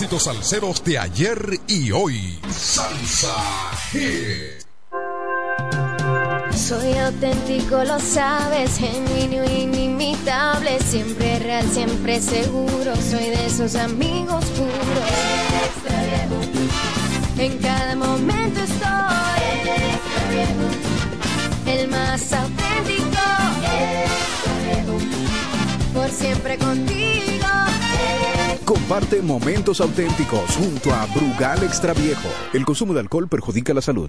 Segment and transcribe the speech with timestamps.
[0.00, 2.40] Éxitos salseros de ayer y hoy.
[2.50, 3.34] Salsa
[3.92, 4.64] Hit.
[6.56, 12.96] Soy auténtico, lo sabes, genuino, inimitable, siempre real, siempre seguro.
[12.96, 14.72] Soy de esos amigos puros.
[17.36, 18.88] En cada momento estoy.
[21.66, 23.20] El más auténtico.
[25.92, 27.29] Por siempre contigo.
[28.70, 32.28] Comparte momentos auténticos junto a Brugal Extra Viejo.
[32.52, 34.08] El consumo de alcohol perjudica la salud.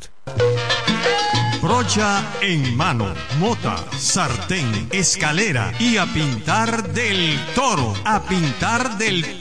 [1.63, 3.07] Brocha en mano,
[3.39, 7.95] mota, sartén, escalera y a pintar del toro.
[8.05, 9.40] A pintar del toro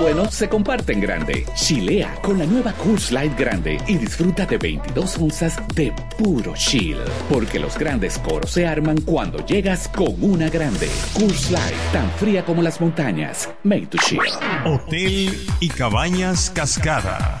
[0.00, 1.44] Bueno se comparte en grande.
[1.56, 6.98] Chilea con la nueva Coors Light Grande y disfruta de 22 onzas de puro chill.
[7.28, 10.88] Porque los grandes coros se arman cuando llegas con una grande.
[11.14, 13.48] Coors Light, tan fría como las montañas.
[13.64, 14.20] Made to chill.
[14.64, 17.40] Hotel y Cabañas Cascada.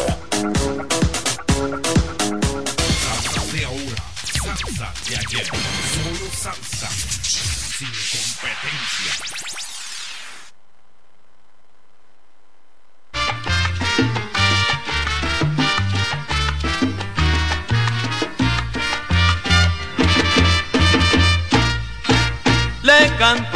[3.03, 4.03] Salsa de ahora,
[4.43, 9.13] salsa de ayer, solo salsa, sin competencia.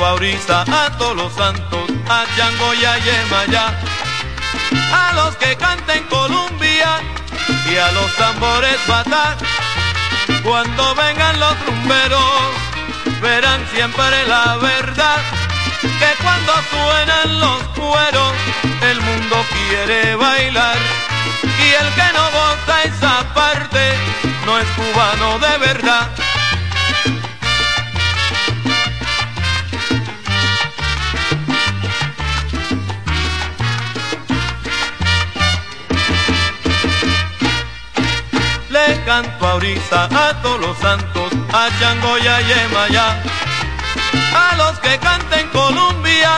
[0.08, 3.74] A todos los santos, a Django y a Yemayá,
[4.92, 7.00] a los que canten Columbia
[7.68, 9.36] y a los tambores batar.
[10.44, 12.22] Cuando vengan los rumberos,
[13.20, 15.18] verán siempre la verdad,
[15.82, 18.32] que cuando suenan los cueros,
[18.82, 20.76] el mundo quiere bailar.
[21.42, 23.92] Y el que no goza esa parte,
[24.46, 26.25] no es cubano de verdad.
[39.06, 43.22] Canto ahorita a todos los santos, a Django y a Yemayá,
[44.34, 46.32] a los que canten Columbia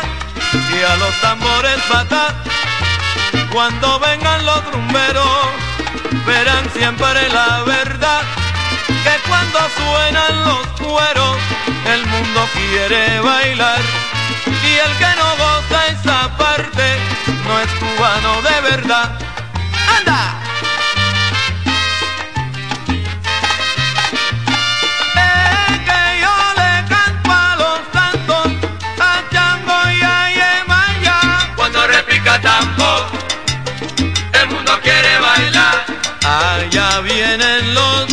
[0.53, 2.35] y a los tambores batá.
[3.51, 5.49] Cuando vengan los rumberos,
[6.27, 8.21] verán siempre la verdad,
[8.87, 11.39] que cuando suenan los cueros,
[11.87, 13.81] el mundo quiere bailar.
[14.47, 16.87] Y el que no goza esa parte,
[17.47, 19.19] no es cubano de verdad.
[19.97, 20.38] ¡Anda!
[36.25, 38.08] Allá vienen los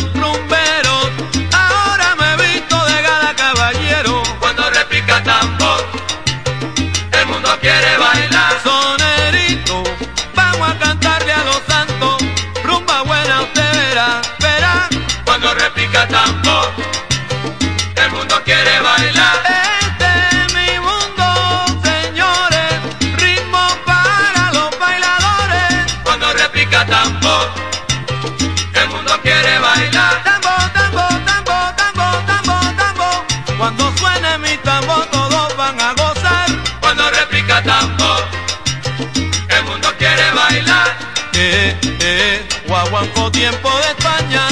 [42.96, 44.45] guaguanco tiempo de España,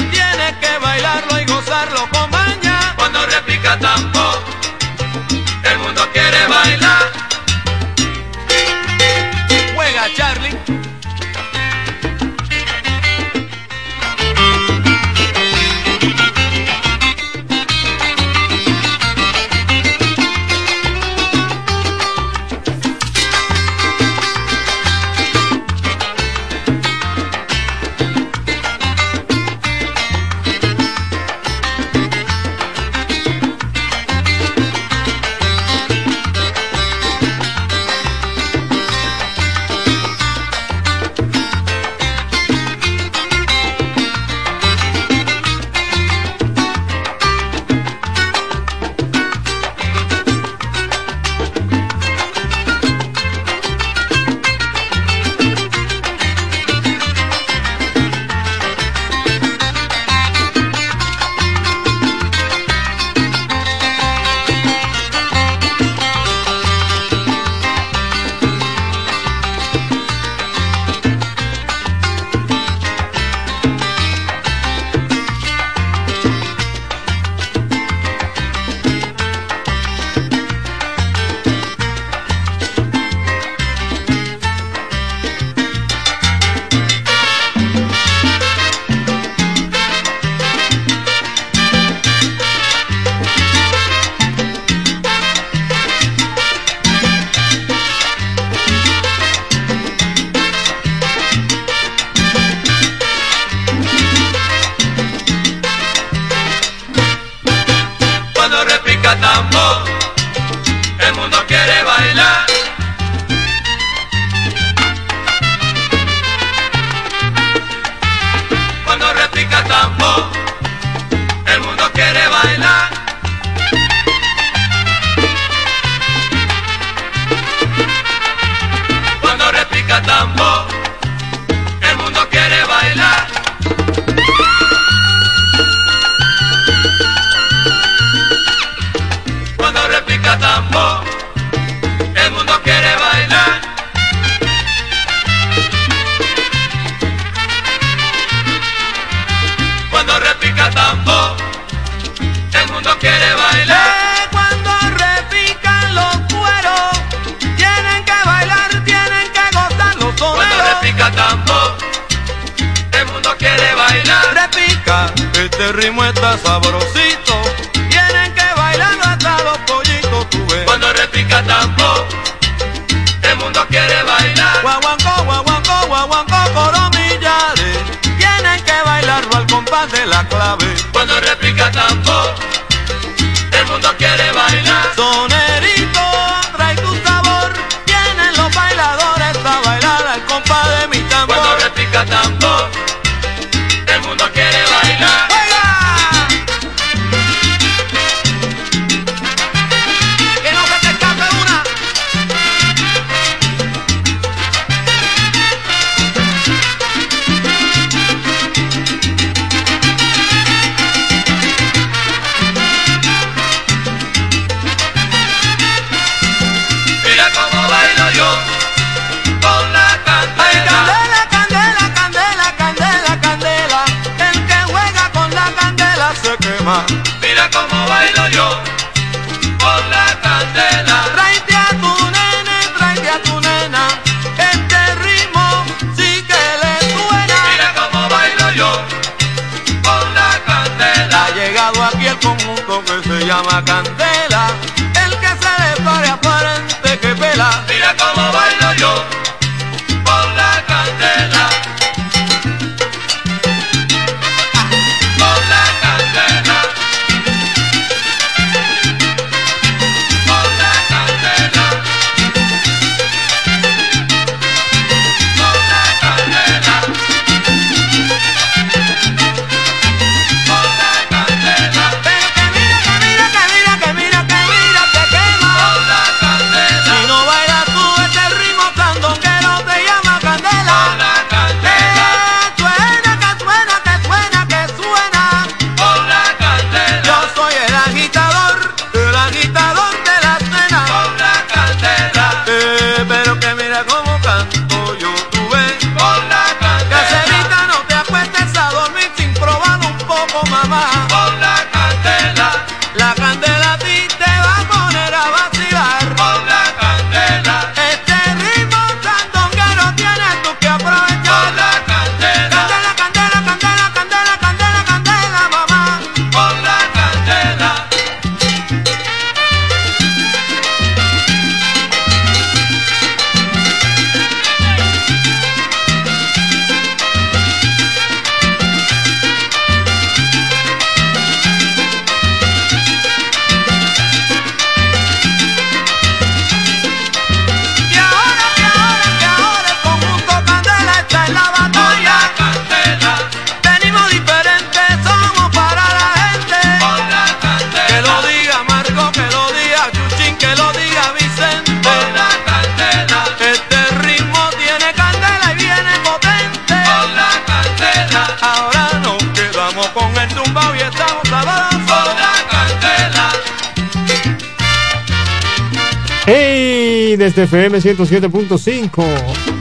[367.24, 369.02] desde FM 107.5,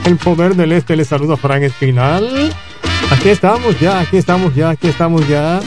[0.04, 2.52] el poder del este, le saluda Frank Espinal.
[3.10, 5.60] Aquí estamos ya, aquí estamos ya, aquí estamos ya.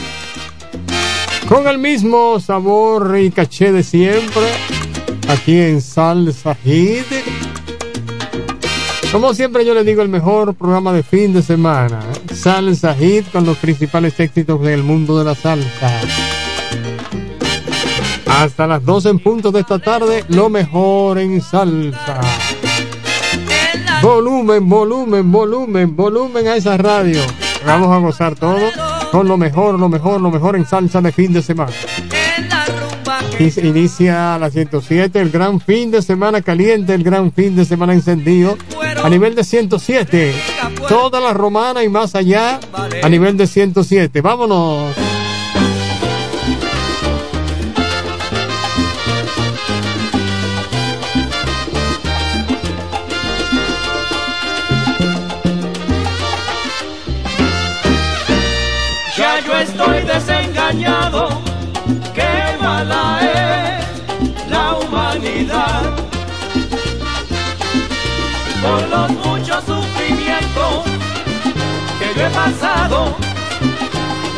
[1.48, 4.44] Con el mismo sabor y caché de siempre,
[5.28, 7.06] aquí en Salsa Hit.
[9.10, 11.98] Como siempre yo le digo, el mejor programa de fin de semana.
[12.32, 16.00] Salsa Hit con los principales éxitos del mundo de la salsa.
[18.28, 22.20] Hasta las 12 en punto de esta tarde, lo mejor en salsa.
[24.02, 27.20] Volumen, volumen, volumen, volumen a esa radio.
[27.66, 28.58] Vamos a gozar todo
[29.10, 31.72] con lo mejor, lo mejor, lo mejor en salsa de fin de semana.
[33.38, 37.92] Inicia a las 107 el gran fin de semana caliente, el gran fin de semana
[37.94, 38.56] encendido.
[39.02, 40.34] A nivel de 107,
[40.88, 42.58] toda la romana y más allá,
[43.02, 44.20] a nivel de 107.
[44.20, 45.07] Vámonos.
[59.88, 61.28] Estoy desengañado,
[62.14, 65.82] qué mala es la humanidad.
[68.60, 70.84] Por los muchos sufrimientos
[71.98, 73.16] que yo he pasado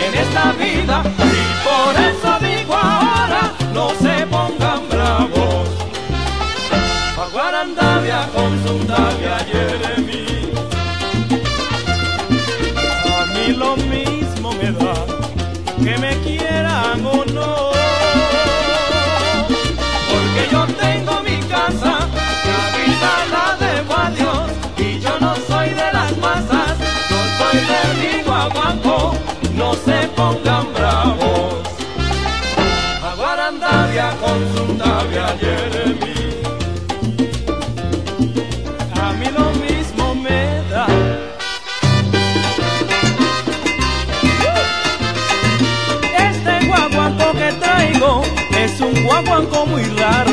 [0.07, 5.69] en esta vida y por eso digo ahora no se pongan bravos.
[7.19, 8.81] A Guarandavia con su.
[13.21, 13.77] A mí lo
[28.53, 29.15] guaguancó.
[29.55, 31.55] No se pongan bravos.
[33.03, 36.43] A Guarandavia con su Davia Jeremy.
[39.03, 40.87] A mí lo mismo me da.
[46.19, 48.23] Este guaguanco que traigo
[48.59, 50.30] es un guaguanco muy raro.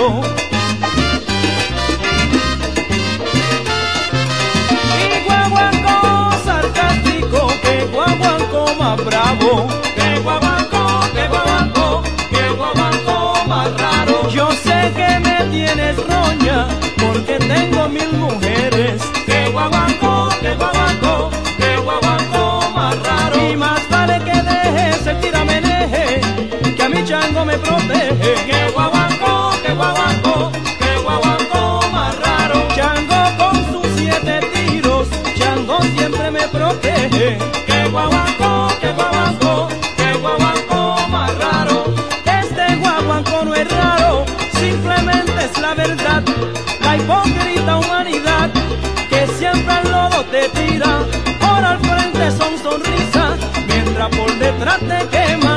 [8.87, 9.67] Más bravo.
[9.95, 10.81] Que guaguanco,
[11.13, 13.15] que guaguanco, que guaguanco
[13.47, 14.29] más raro.
[14.29, 16.67] Yo sé que me tienes roña
[17.03, 19.01] porque tengo mil mujeres.
[19.25, 22.41] Que guaguanco, que guaguanco, que guaguanco
[22.75, 23.35] más raro.
[23.49, 26.21] Y más vale que dejes el tirameneje,
[26.75, 28.33] que a mi chango me protege.
[28.45, 29.31] Que guaguanco
[31.91, 32.59] más raro.
[32.75, 37.37] Chango con sus siete tiros, chango siempre me protege.
[37.67, 38.26] Que guaguanco,
[50.53, 53.37] Por al frente son sonrisas,
[53.67, 55.56] mientras por detrás te queman.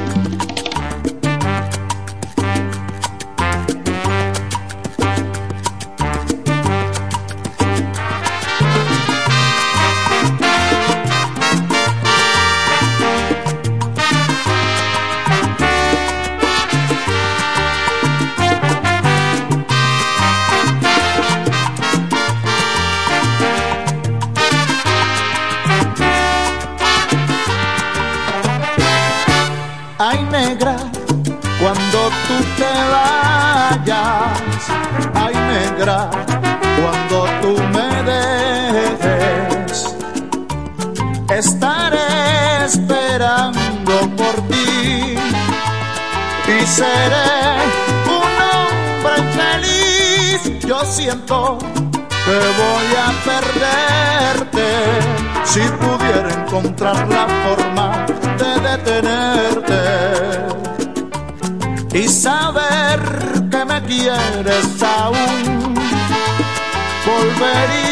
[50.85, 51.57] siento,
[52.25, 54.67] que voy a perderte.
[55.43, 58.05] Si pudiera encontrar la forma
[58.37, 59.81] de detenerte
[61.93, 62.99] y saber
[63.49, 65.75] que me quieres aún,
[67.05, 67.90] volvería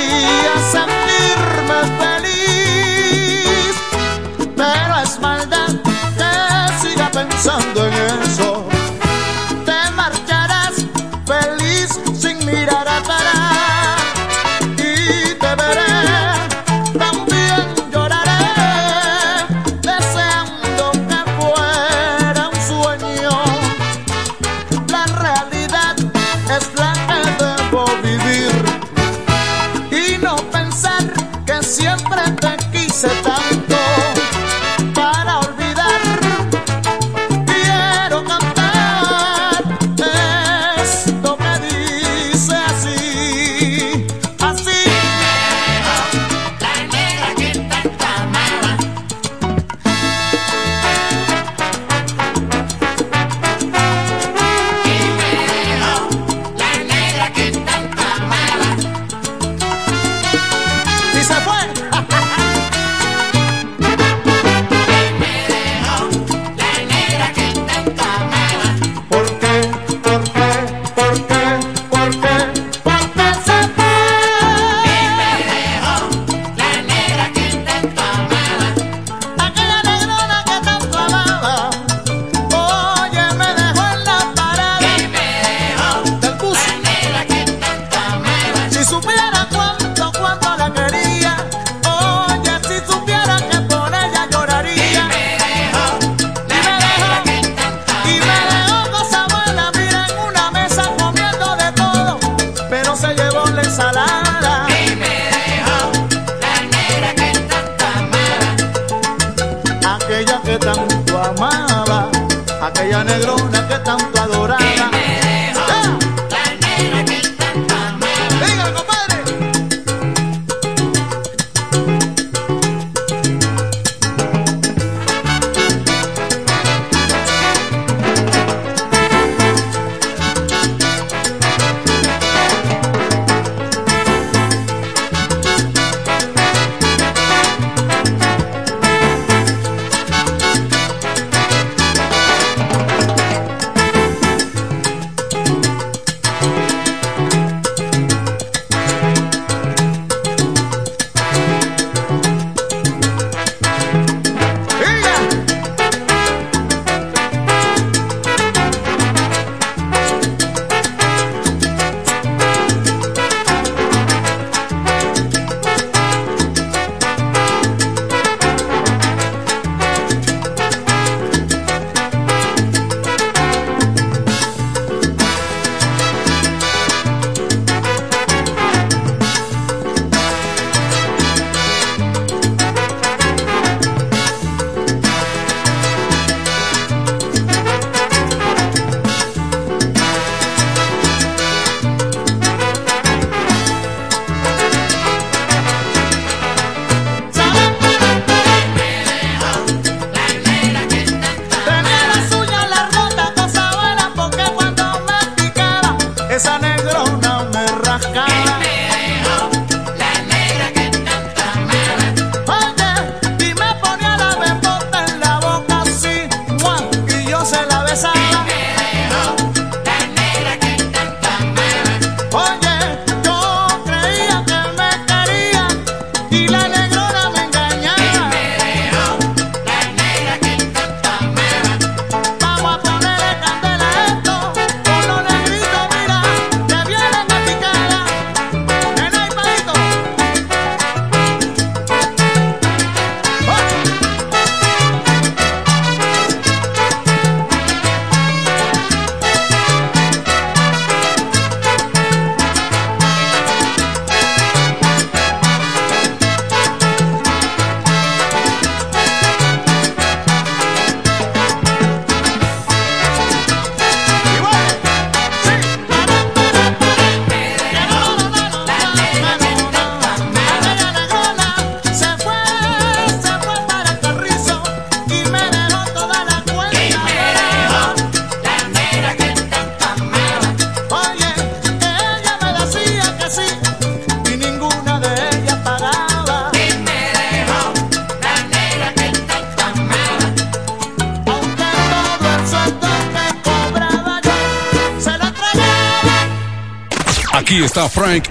[13.04, 13.39] para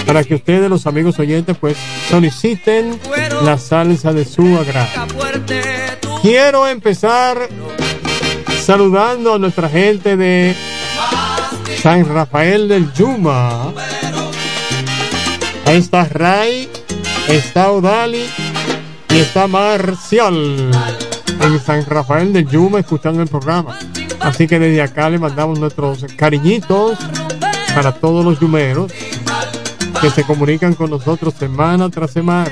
[0.06, 1.76] para que ustedes, los amigos oyentes, pues
[2.10, 3.00] soliciten
[3.44, 4.88] la salsa de su agrado.
[6.22, 7.50] Quiero empezar
[8.64, 10.56] saludando a nuestra gente de
[11.82, 13.74] San Rafael del Yuma.
[15.66, 16.70] Ahí está Ray,
[17.28, 18.26] está Odali
[19.10, 20.72] y está Marcial
[21.42, 23.78] en San Rafael del Yuma escuchando el programa.
[24.22, 26.98] Así que desde acá le mandamos nuestros cariñitos
[27.76, 28.94] para todos los yumeros
[30.00, 32.52] que se comunican con nosotros semana tras semana.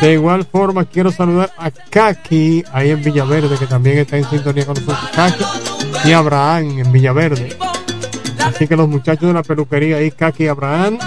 [0.00, 4.66] De igual forma quiero saludar a Kaki ahí en Villaverde que también está en sintonía
[4.66, 5.10] con nosotros.
[5.14, 5.44] Kaki
[6.04, 7.56] y Abraham en Villaverde.
[8.44, 10.98] Así que los muchachos de la peluquería ahí, Kaki y Abraham,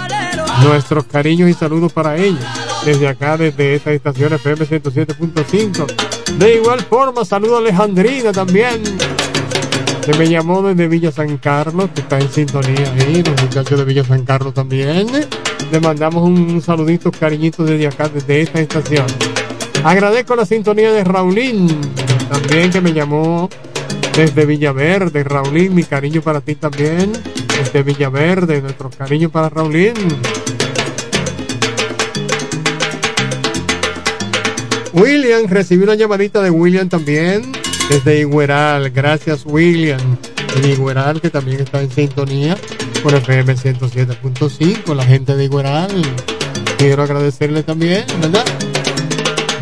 [0.62, 2.44] nuestros cariños y saludos para ellos.
[2.84, 6.36] Desde acá, desde esta estación FM 107.5.
[6.38, 8.82] De igual forma, saludo a Alejandrina también.
[10.10, 13.84] Que me llamó desde Villa San Carlos, que está en sintonía ahí, los muchachos de
[13.84, 15.06] Villa San Carlos también.
[15.70, 19.06] Le mandamos un saludito cariñito desde acá, desde esta estación.
[19.84, 21.68] Agradezco la sintonía de Raulín,
[22.28, 23.48] también que me llamó
[24.16, 25.22] desde Villaverde.
[25.22, 27.12] Raulín, mi cariño para ti también.
[27.62, 29.94] Desde Villaverde, nuestro cariño para Raulín.
[34.92, 37.59] William, recibí una llamadita de William también
[37.90, 38.88] desde Igueral.
[38.90, 40.00] Gracias, William.
[40.56, 42.56] En Igueral, que también está en sintonía
[43.02, 44.94] por FM 107.5.
[44.94, 45.90] La gente de Igueral.
[46.78, 48.46] Quiero agradecerle también, ¿verdad?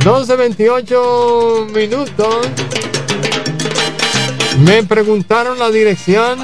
[0.04, 2.46] 12.28 minutos.
[4.60, 6.38] Me preguntaron la dirección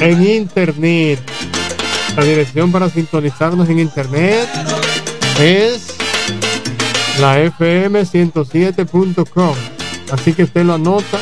[0.00, 1.18] en internet.
[2.16, 4.48] La dirección para sintonizarnos en internet
[5.38, 5.94] es
[7.20, 9.77] la fm107.com.
[10.12, 11.18] Así que usted lo anota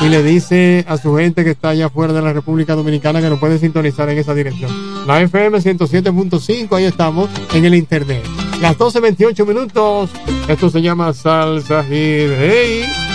[0.00, 3.28] y le dice a su gente que está allá afuera de la República Dominicana que
[3.28, 4.70] nos puede sintonizar en esa dirección.
[5.06, 8.22] La FM 107.5, ahí estamos en el internet.
[8.60, 10.10] Las 12.28 minutos.
[10.48, 13.11] Esto se llama Salsa Hit.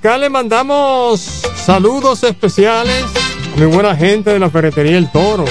[0.00, 3.04] acá le mandamos saludos especiales.
[3.56, 5.44] Muy buena gente de la ferretería El Toro.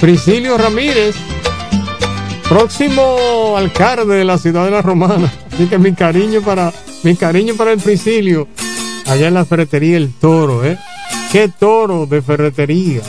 [0.00, 1.14] Priscilio Ramírez,
[2.48, 5.32] próximo alcalde de la ciudad de la Romana.
[5.52, 6.72] Así que mi cariño para,
[7.04, 8.48] mi cariño para el Priscilio,
[9.06, 10.76] allá en la ferretería El Toro, ¿eh?
[11.30, 13.02] Qué toro de ferretería.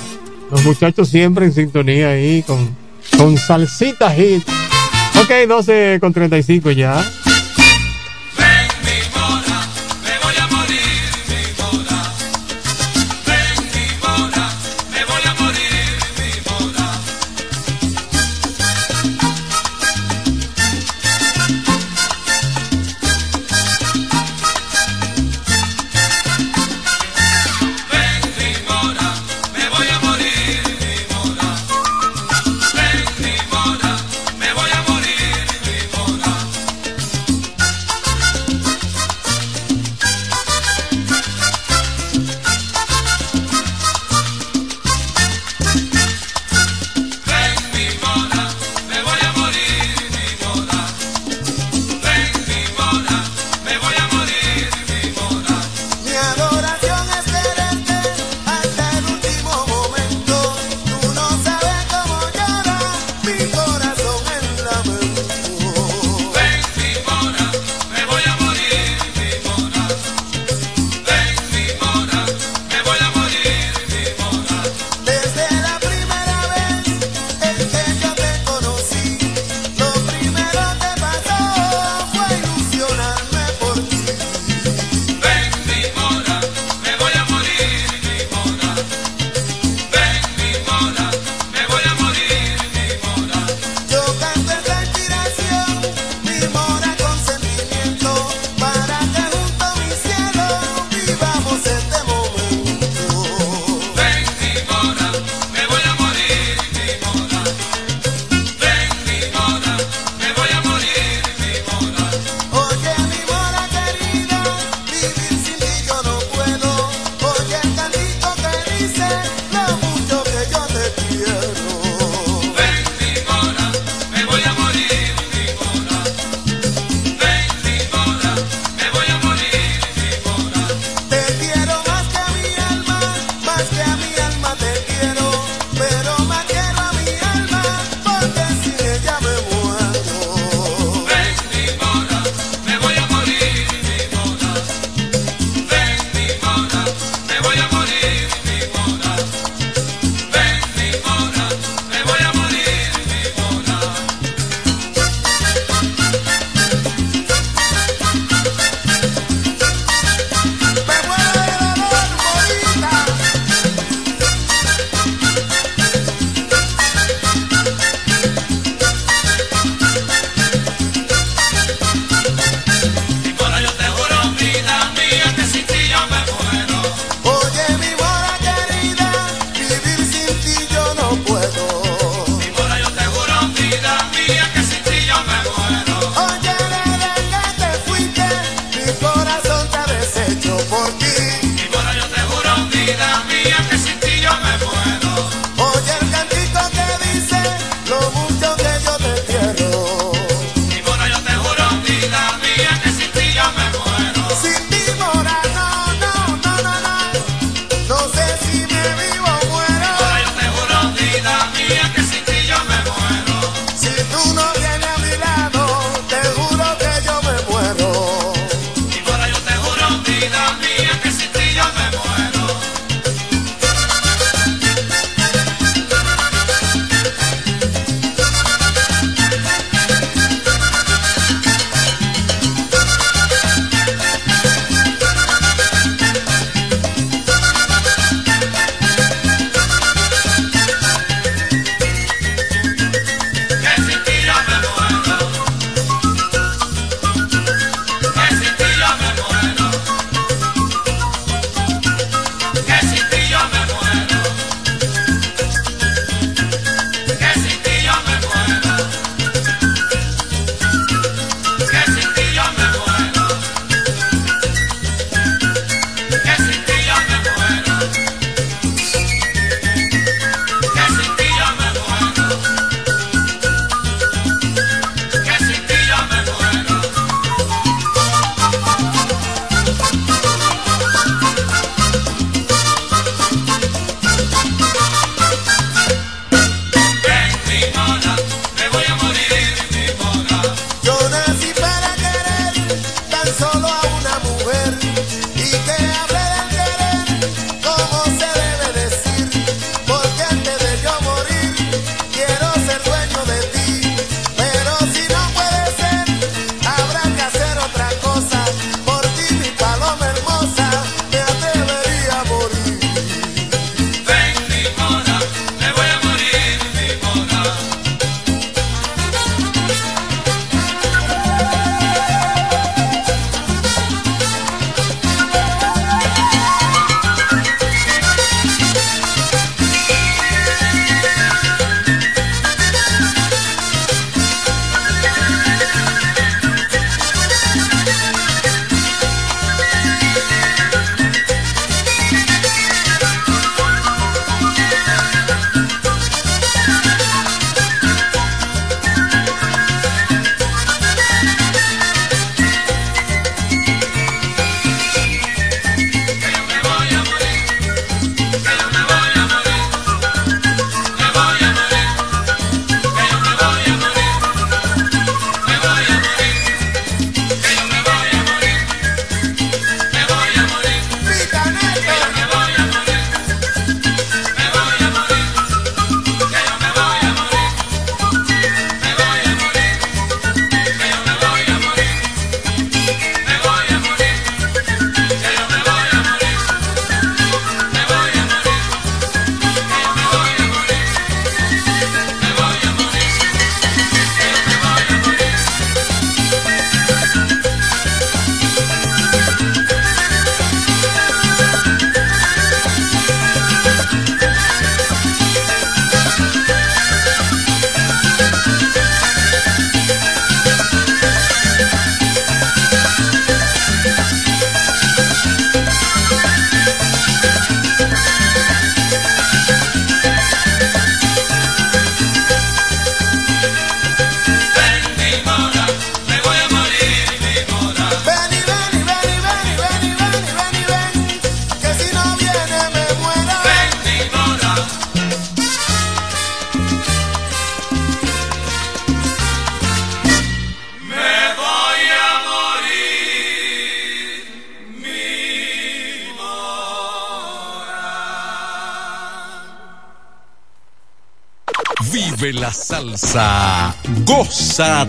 [0.52, 2.76] Los muchachos siempre en sintonía ahí con,
[3.18, 4.48] con salsita hit.
[5.20, 7.04] Ok, 12 con 35 ya.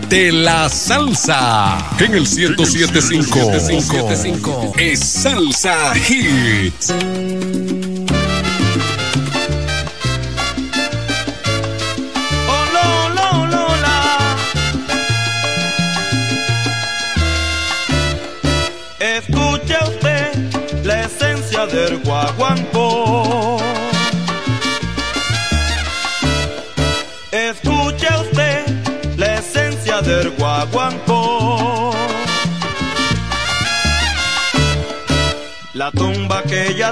[0.09, 1.77] de la salsa.
[1.99, 6.93] En el 1075 es Salsa Hits.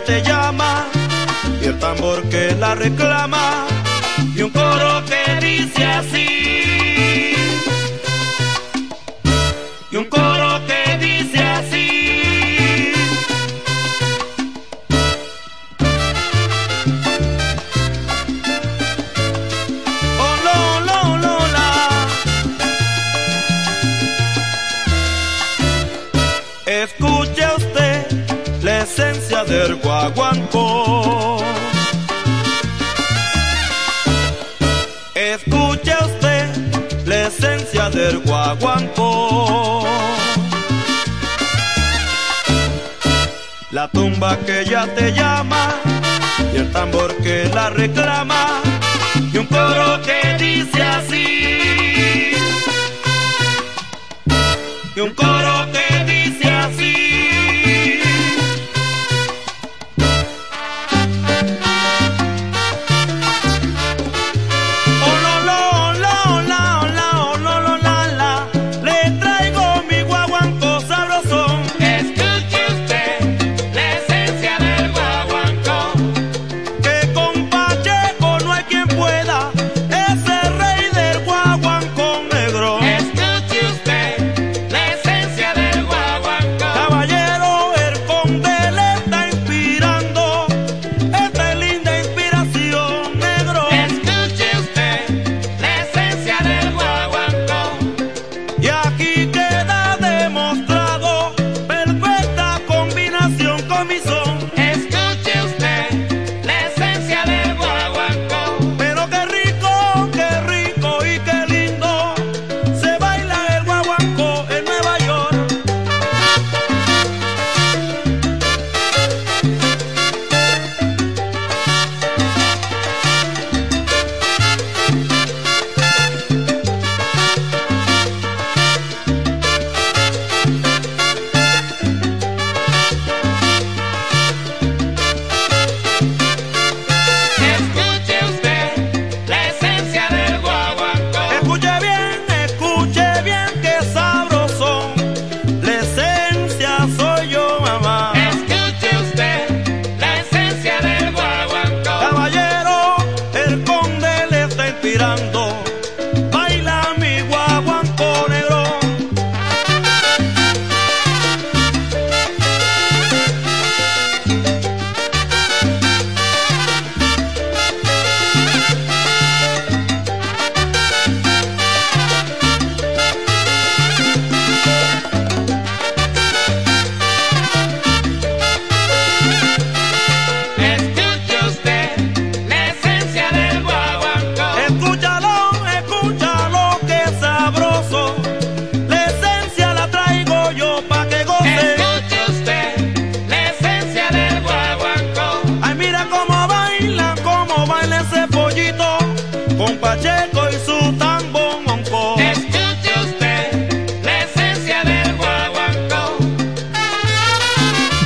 [0.01, 0.87] te llama
[1.61, 3.54] y el tambor que la reclama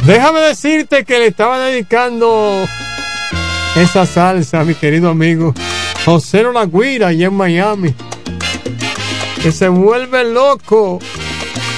[0.10, 2.68] Déjame decirte que le estaba dedicando
[3.76, 5.54] esa salsa a mi querido amigo
[6.04, 7.94] José La Guira allá en Miami.
[9.44, 10.98] Que se vuelve loco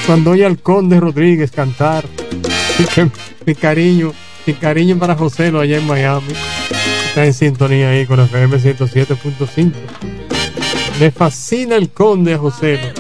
[0.07, 2.05] cuando oye al Conde Rodríguez cantar.
[2.69, 3.09] Así que
[3.45, 4.13] mi cariño,
[4.45, 6.33] mi cariño para José allá en Miami.
[7.09, 9.73] Está en sintonía ahí con FM 107.5.
[11.01, 12.93] Le fascina el Conde a José.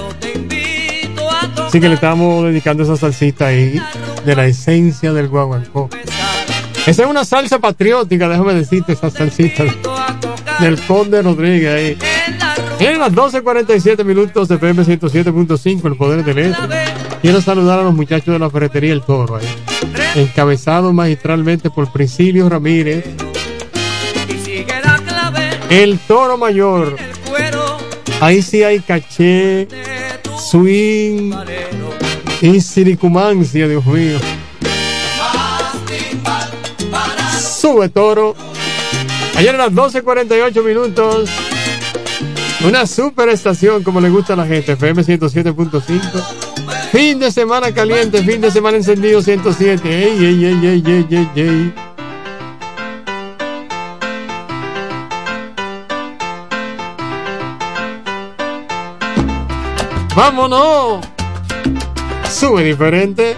[1.55, 3.81] Así que le estamos dedicando esa salsita ahí
[4.25, 5.89] de la esencia del guaguancó.
[6.85, 9.63] Esa es una salsa patriótica, déjame decirte, esa salsita
[10.59, 11.97] del Conde Rodríguez ahí.
[12.79, 16.61] En las 12.47 minutos de FM 107.5, el poder del este.
[17.21, 19.45] Quiero saludar a los muchachos de la ferretería El Toro ahí.
[20.15, 23.05] Encabezado magistralmente por Priscilio Ramírez.
[25.69, 26.97] El Toro Mayor.
[28.19, 29.67] Ahí sí hay caché,
[30.37, 31.31] swing
[32.41, 34.17] y siricumancia, Dios mío.
[37.39, 38.35] Sube Toro.
[39.35, 41.29] Ayer a las 12.48 minutos.
[42.65, 44.73] Una super estación como le gusta a la gente.
[44.73, 46.01] FM 107.5.
[46.91, 49.87] Fin de semana caliente, fin de semana encendido 107.
[49.87, 51.73] Ey, ey, ey, ey, ey, ey, ey.
[60.15, 61.20] ¡Vámonos!
[62.31, 63.35] Sube diferente.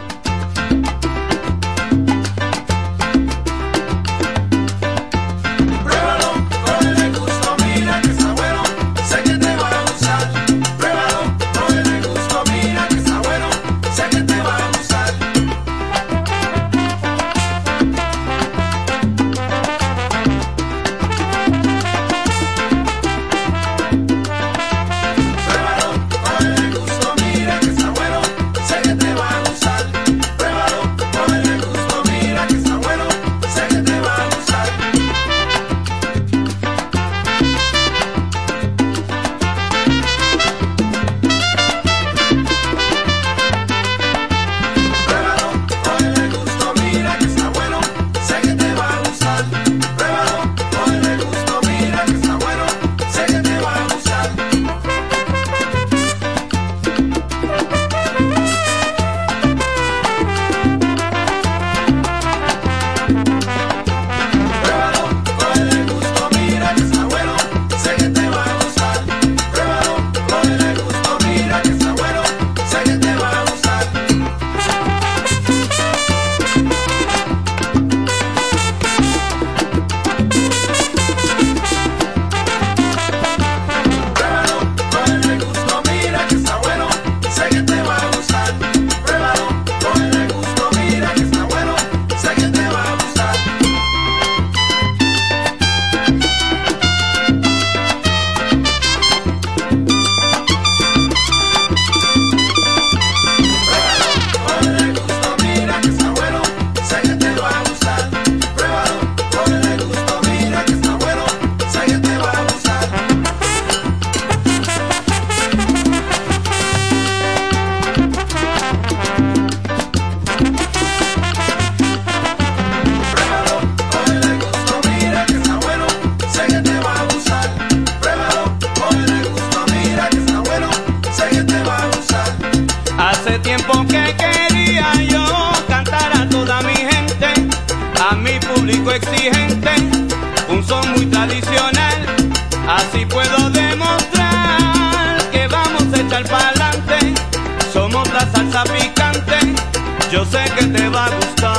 [150.14, 151.53] Yo sé que te va a gustar.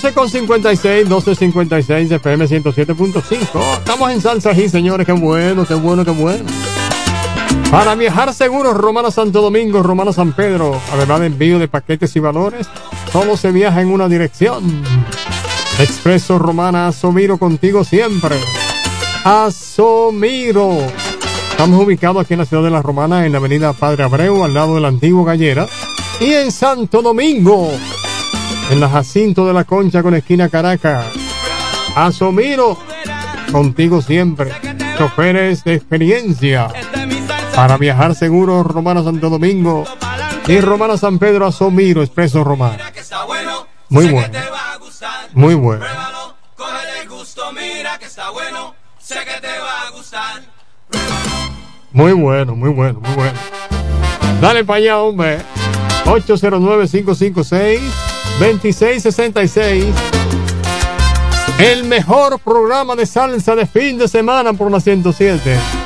[0.00, 3.78] 12 con 56, 12 56, FM 107.5.
[3.80, 6.44] Estamos en Salsa G, señores, qué bueno, qué bueno, qué bueno.
[7.70, 12.20] Para viajar seguros, Romana Santo Domingo, Romana San Pedro, además de envío de paquetes y
[12.20, 12.66] valores,
[13.12, 14.82] solo se viaja en una dirección.
[15.78, 18.36] Expreso Romana Asomiro contigo siempre.
[19.22, 20.78] Asomiro.
[21.50, 24.54] Estamos ubicados aquí en la ciudad de La Romana, en la avenida Padre Abreu, al
[24.54, 25.68] lado de la antigua gallera.
[26.20, 27.70] Y en Santo Domingo,
[28.70, 31.04] en la Jacinto de la Concha con esquina Caracas.
[31.96, 32.78] Asomiro,
[33.50, 34.52] contigo siempre.
[34.96, 36.68] Choferes de experiencia.
[37.54, 39.84] Para viajar seguro, Romana Santo Domingo
[40.46, 42.78] y Romana San Pedro Asomiro, Expreso Romano.
[43.88, 44.38] Muy bueno.
[45.32, 45.84] Muy bueno.
[51.92, 53.38] Muy bueno, muy bueno, muy bueno.
[54.40, 55.38] Dale para allá, hombre.
[58.40, 59.84] 809-556-2666.
[61.58, 65.79] El mejor programa de salsa de fin de semana por la 107.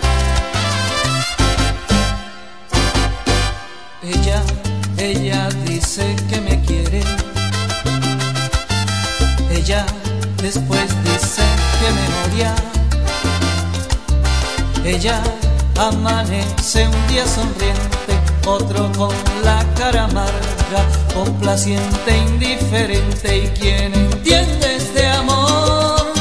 [21.14, 23.38] Complaciente, indiferente.
[23.38, 26.12] ¿Y quién entiende este amor?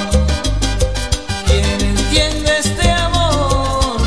[1.48, 3.98] ¿Quién entiende este amor?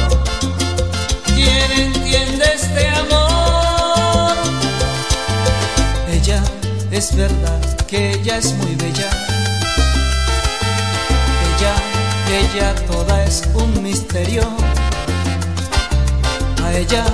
[1.35, 4.37] ¿Quién entiende este amor?
[6.13, 6.43] Ella
[6.93, 9.11] es verdad que ella es muy bella.
[11.49, 11.75] Ella,
[12.41, 14.43] ella toda es un misterio.
[16.65, 17.05] A ella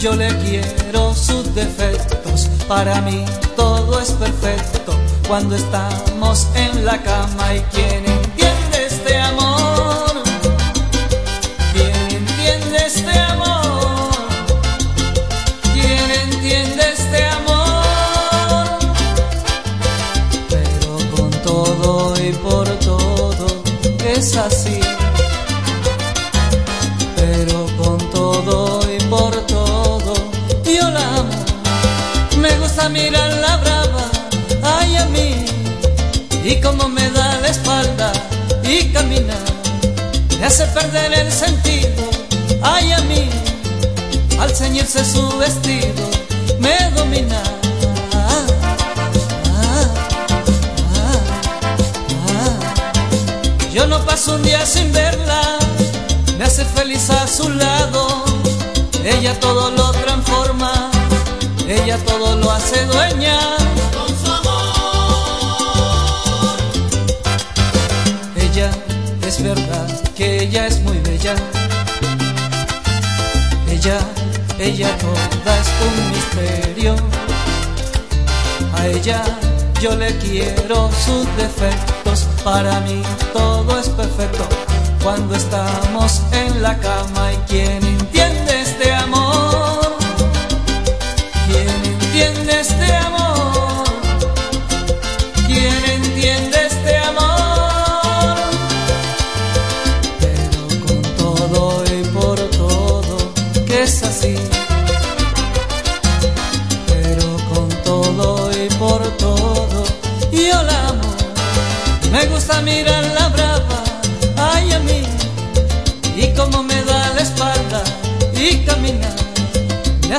[0.00, 2.25] yo le quiero sus defectos.
[2.68, 4.92] Para mí todo es perfecto
[5.28, 7.54] cuando estamos en la cama.
[7.54, 8.04] ¿Y quién
[40.76, 42.02] perder el sentido,
[42.62, 43.30] ay a mí.
[44.38, 46.04] Al ceñirse su vestido,
[46.58, 47.40] me domina.
[53.72, 55.40] Yo no paso un día sin verla,
[56.38, 58.24] me hace feliz a su lado.
[59.02, 60.90] Ella todo lo transforma,
[61.66, 63.38] ella todo lo hace dueña.
[69.26, 71.34] Es verdad que ella es muy bella.
[73.68, 73.98] Ella,
[74.58, 76.94] ella toda es un misterio.
[78.74, 79.22] A ella
[79.80, 83.02] yo le quiero sus defectos, para mí
[83.32, 84.46] todo es perfecto
[85.02, 89.15] cuando estamos en la cama y quien entiende este amor,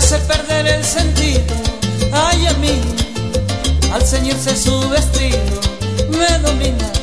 [0.08, 1.54] hace perder el sentido,
[2.14, 2.80] ay a mí,
[3.94, 5.60] al ceñirse su vestido,
[6.10, 6.97] me domina.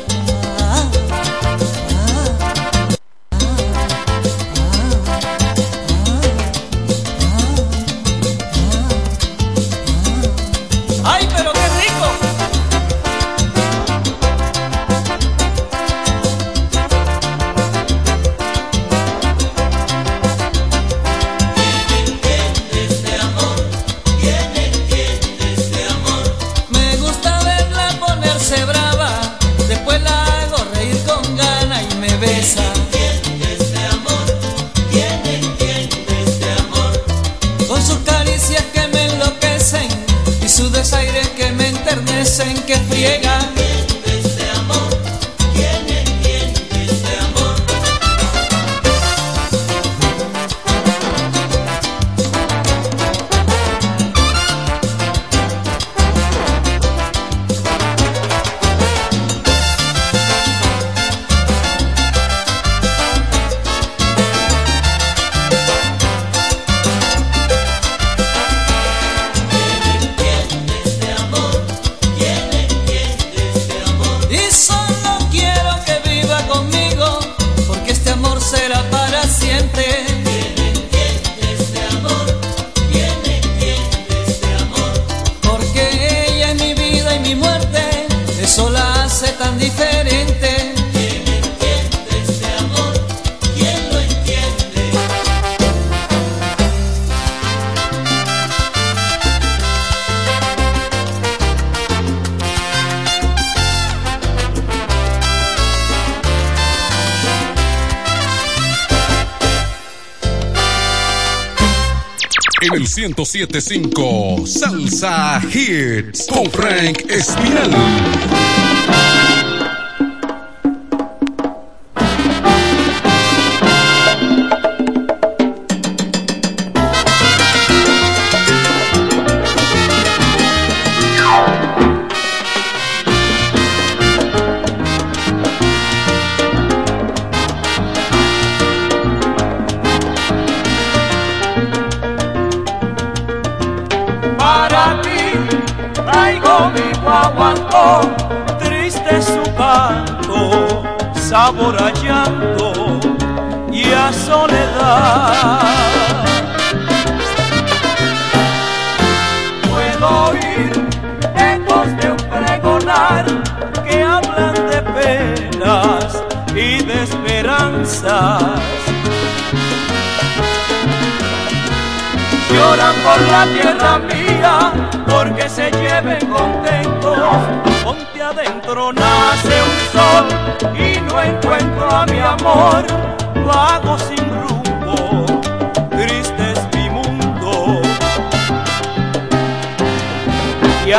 [113.34, 118.63] 975 Salsa Hits con Frank Espinal.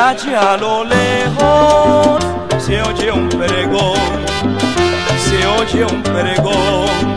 [0.05, 2.23] calle a lo lejos
[2.59, 3.97] se oye un pregón,
[5.25, 7.14] se oye un pregón.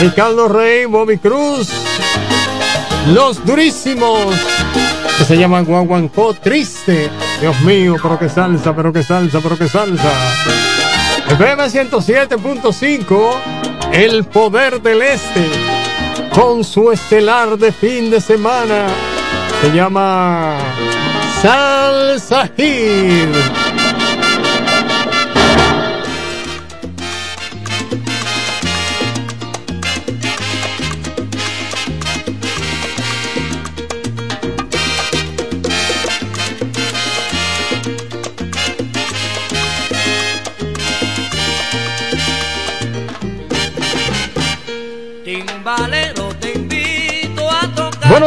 [0.00, 1.68] Ricardo Rey, Bobby Cruz,
[3.12, 4.34] Los Durísimos,
[5.18, 7.10] que se llaman Guaguancó Triste.
[7.42, 10.10] Dios mío, pero que salsa, pero que salsa, pero que salsa.
[11.28, 13.34] FM 107.5,
[13.92, 15.46] El Poder del Este,
[16.34, 18.86] con su estelar de fin de semana,
[19.60, 20.56] se llama
[21.42, 23.61] Salsa Hit.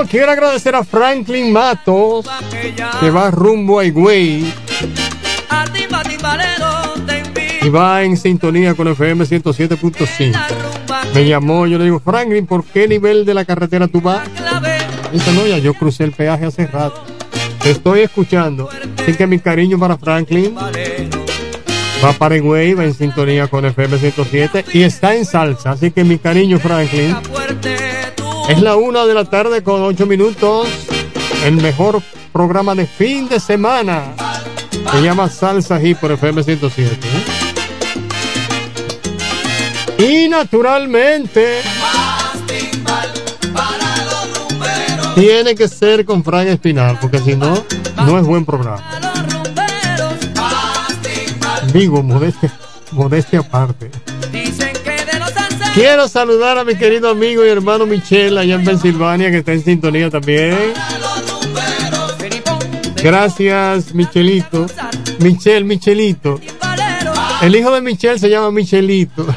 [0.03, 2.25] Quiero agradecer a Franklin Matos,
[2.99, 4.53] que va rumbo a Higüey
[7.61, 10.37] y va en sintonía con FM 107.5.
[11.13, 14.27] Me llamó, yo le digo, Franklin, ¿por qué nivel de la carretera tú vas?
[15.13, 17.01] Dice, no, ya yo crucé el peaje hace rato.
[17.61, 18.69] Te estoy escuchando.
[19.01, 20.55] Así que mi cariño para Franklin.
[22.03, 25.71] Va para Higüey, va en sintonía con FM 107 y está en salsa.
[25.71, 27.15] Así que mi cariño, Franklin.
[28.47, 30.67] Es la una de la tarde con ocho minutos.
[31.43, 32.01] El mejor
[32.31, 34.13] programa de fin de semana.
[34.91, 37.07] Se llama Salsa Hip por FM 107.
[39.97, 40.25] ¿eh?
[40.25, 41.61] Y naturalmente
[45.15, 47.65] tiene que ser con Frank Espinal, porque si no,
[48.05, 48.83] no es buen programa.
[51.73, 52.53] Digo, modestia,
[52.91, 53.89] modestia aparte.
[55.75, 59.61] Quiero saludar a mi querido amigo y hermano Michelle allá en Pensilvania, que está en
[59.61, 60.73] sintonía también.
[63.03, 64.67] Gracias, Michelito.
[65.19, 66.39] Michelle, Michelito.
[67.41, 69.27] El hijo de Michelle se llama Michelito.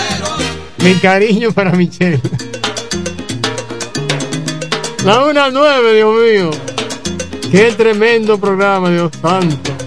[0.84, 2.20] Mi cariño para Michelle.
[5.06, 6.50] La una nueve, Dios mío.
[7.50, 9.81] Qué tremendo programa, Dios santo.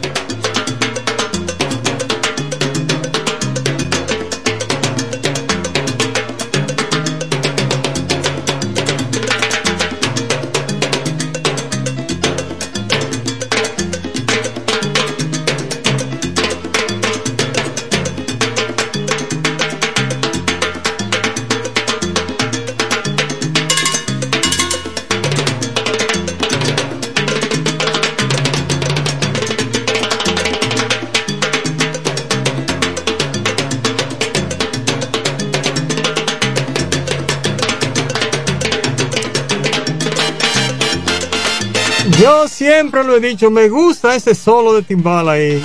[42.76, 45.64] Siempre lo he dicho, me gusta ese solo de timbal ahí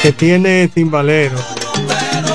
[0.00, 1.34] que tiene timbalero.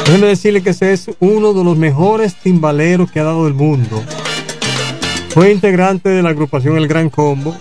[0.05, 4.03] Déjeme decirle que ese es uno de los mejores timbaleros que ha dado el mundo.
[5.29, 7.55] Fue integrante de la agrupación El Gran Combo.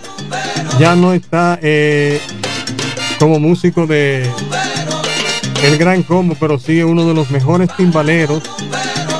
[0.77, 2.19] Ya no está eh,
[3.17, 4.29] como músico de
[5.63, 8.43] El Gran Combo, pero sí es uno de los mejores timbaleros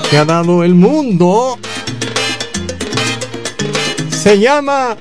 [0.10, 1.58] que ha dado el mundo.
[4.10, 4.98] Se llama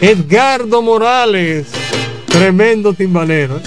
[0.00, 1.66] Edgardo Morales,
[2.26, 3.56] tremendo timbalero.
[3.56, 3.62] ¿eh?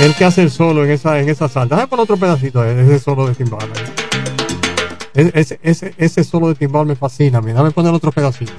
[0.00, 1.76] El que hace el solo en esa, en esa salta.
[1.76, 3.68] Déjame poner otro pedacito, ese solo de timbal.
[5.14, 7.40] Ese, ese, ese solo de timbal me fascina.
[7.40, 8.52] Mira, dame poner otro pedacito.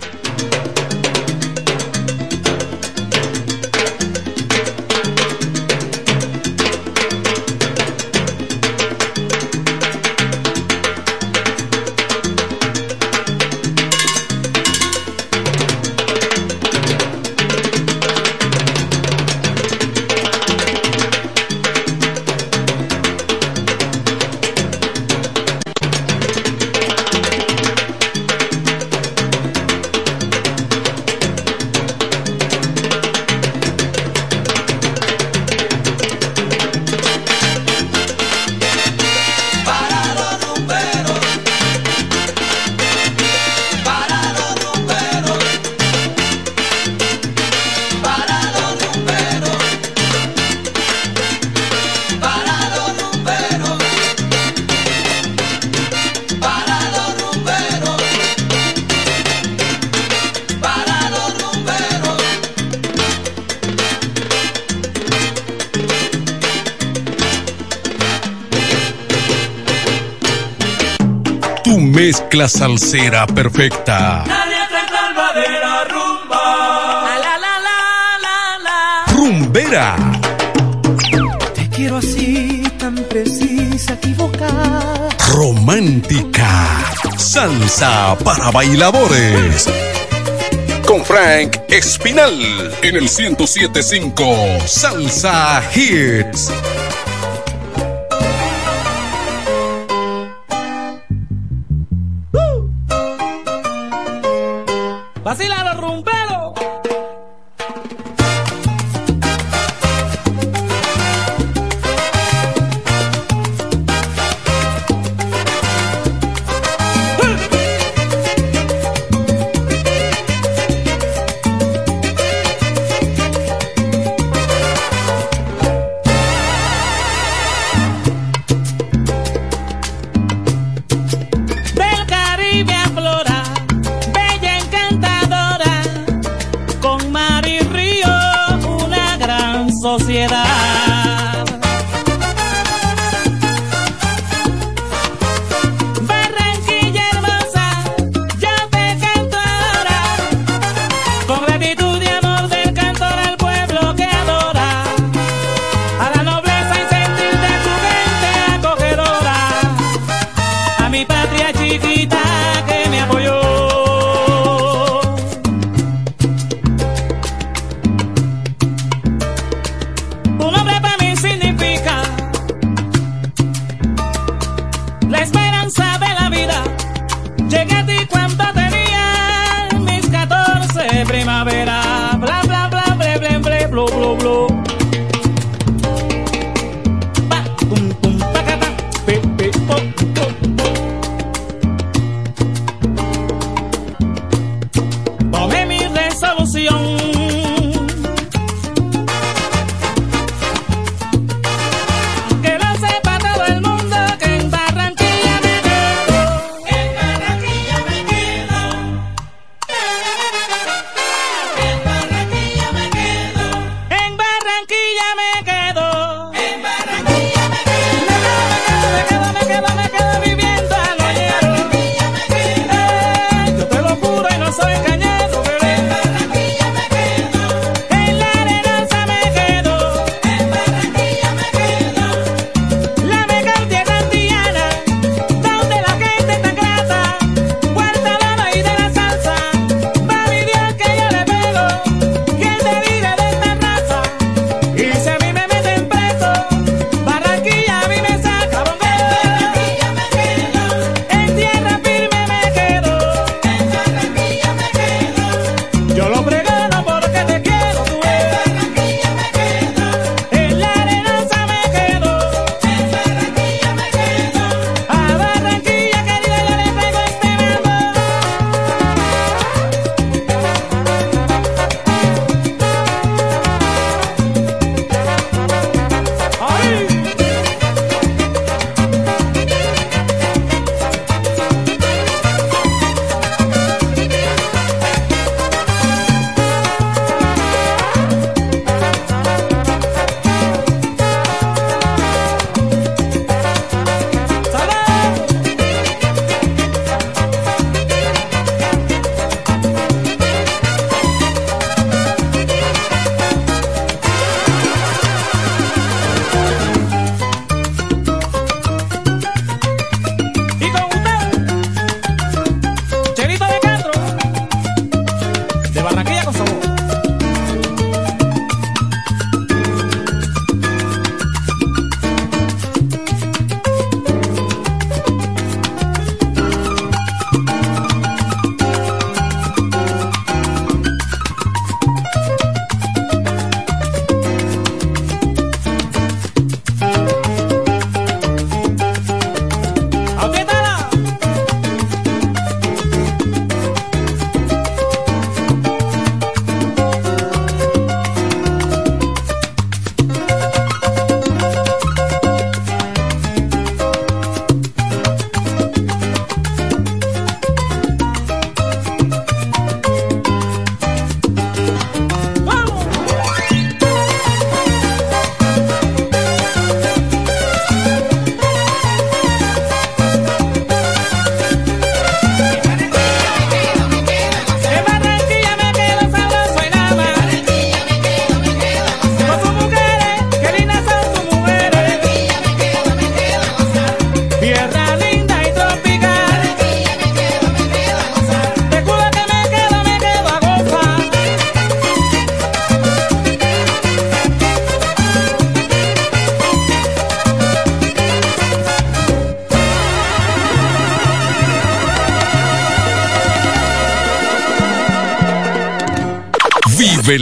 [72.36, 74.24] mezcla salsera perfecta.
[74.28, 74.46] La
[75.34, 77.06] de la rumba.
[77.22, 77.54] La, la,
[78.60, 79.96] la, Rumbera.
[81.54, 85.10] Te quiero así, tan precisa, equivocada.
[85.34, 86.94] Romántica.
[87.18, 89.70] Salsa para bailadores.
[90.86, 92.38] Con Frank Espinal
[92.82, 94.36] en el 1075
[94.66, 96.52] Salsa Hits.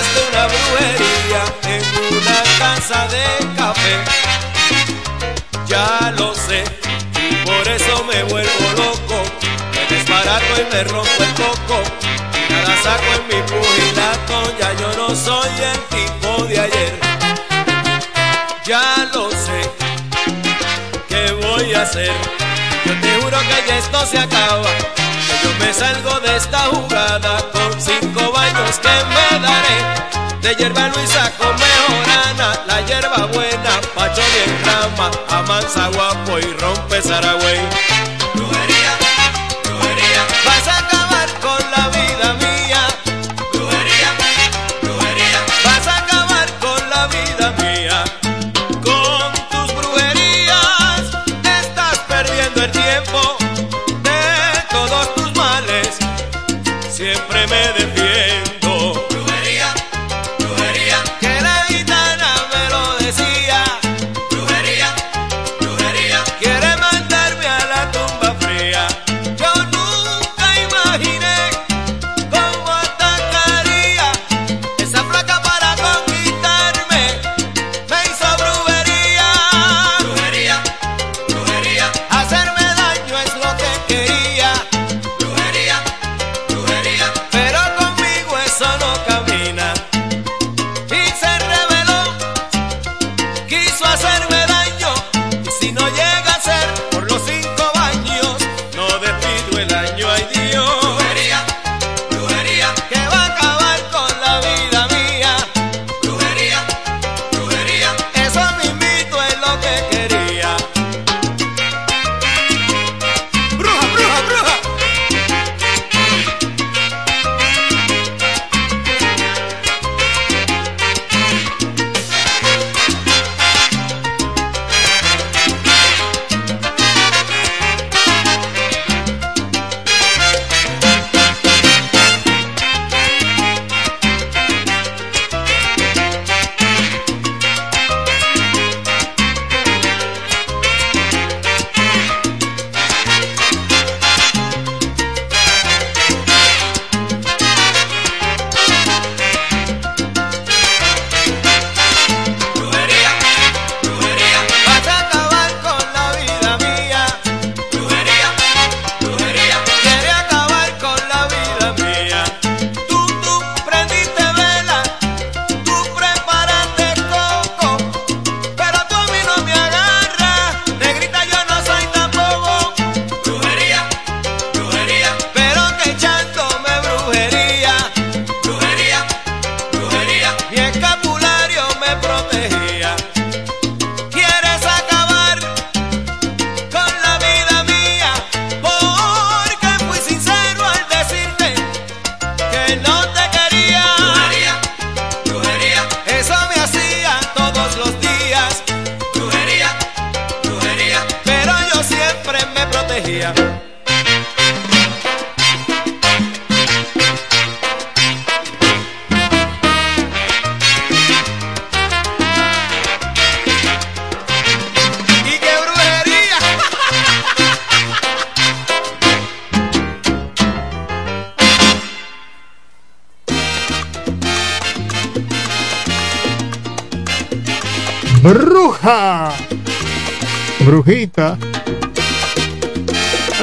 [0.00, 3.24] Una brujería en una casa de
[3.56, 3.94] café.
[5.66, 6.64] Ya lo sé,
[7.44, 9.22] por eso me vuelvo loco.
[9.74, 11.82] Me desbarato y me rompo el coco.
[12.48, 17.00] Y nada saco en mi pugilato, ya yo no soy el tipo de ayer.
[18.64, 19.70] Ya lo sé,
[21.08, 22.12] ¿qué voy a hacer?
[22.86, 24.70] Yo te juro que ya esto se acaba.
[25.26, 28.31] Que yo me salgo de esta jugada con cinco
[30.52, 36.42] De hierba Luisa con mejorana, la hierba buena, pacho y en rama, amansa guapo y
[36.60, 37.58] rompe Saragüey.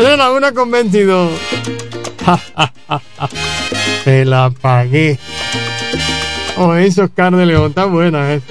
[0.09, 1.31] Era la una con 22.
[4.03, 5.19] Te la pagué.
[6.57, 8.47] Oh, eso Oscar de León, está buena esa.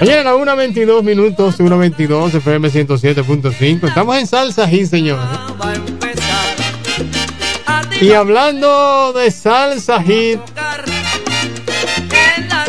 [0.00, 3.86] Ayer a la 1.22 minutos, 1.22 FM 107.5.
[3.86, 5.24] Estamos en salsa y señores.
[8.00, 10.40] Y hablando de salsa hit,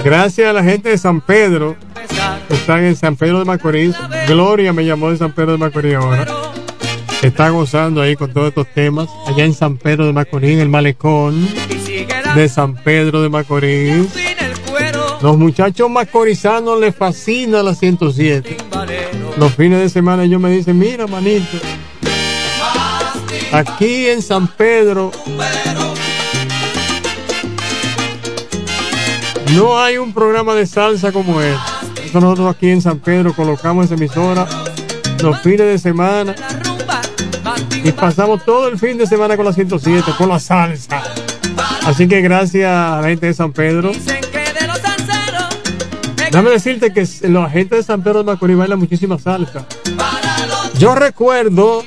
[0.04, 1.76] gracias a la gente de San Pedro,
[2.48, 3.96] que están en San Pedro de Macorís.
[4.28, 6.39] Gloria me llamó de San Pedro de Macorís ahora.
[7.22, 9.10] Está gozando ahí con todos estos temas.
[9.28, 11.48] Allá en San Pedro de Macorís, el malecón
[12.36, 14.08] de San Pedro de Macorís.
[15.22, 18.58] Los muchachos macorizanos les fascina la 107.
[19.38, 21.58] Los fines de semana ellos me dicen, mira manito,
[23.52, 25.12] aquí en San Pedro
[29.56, 31.60] no hay un programa de salsa como este.
[32.14, 34.48] Nosotros aquí en San Pedro colocamos esa emisora
[35.22, 36.34] los fines de semana
[37.84, 41.01] y pasamos todo el fin de semana con la 107, con la salsa.
[41.85, 43.91] Así que gracias a la gente de San Pedro.
[46.31, 49.65] Déjame decirte que la gente de San Pedro de Macorís baila muchísima salsa.
[50.77, 51.84] Yo recuerdo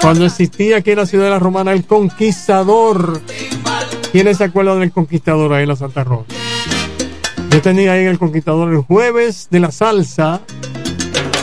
[0.00, 3.20] cuando existía aquí en la ciudad de la Romana el Conquistador.
[4.12, 6.32] ¿Quiénes se acuerdan del Conquistador ahí en la Santa Rosa?
[7.50, 10.42] Yo tenía ahí el Conquistador el jueves de la salsa.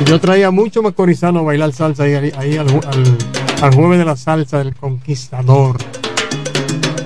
[0.03, 3.17] Yo traía mucho macorizano a bailar salsa ahí, ahí al, al,
[3.61, 5.77] al jueves de la salsa del Conquistador.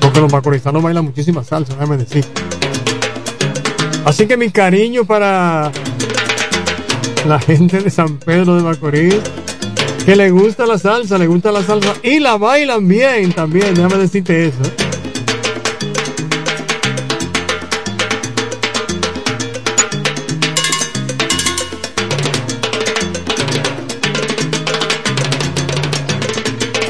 [0.01, 2.25] Porque los macorizanos bailan muchísima salsa, déjame decir.
[4.05, 5.71] Así que mi cariño para
[7.27, 9.15] la gente de San Pedro de Macorís,
[10.05, 13.97] que le gusta la salsa, le gusta la salsa y la bailan bien también, déjame
[13.97, 14.88] decirte eso.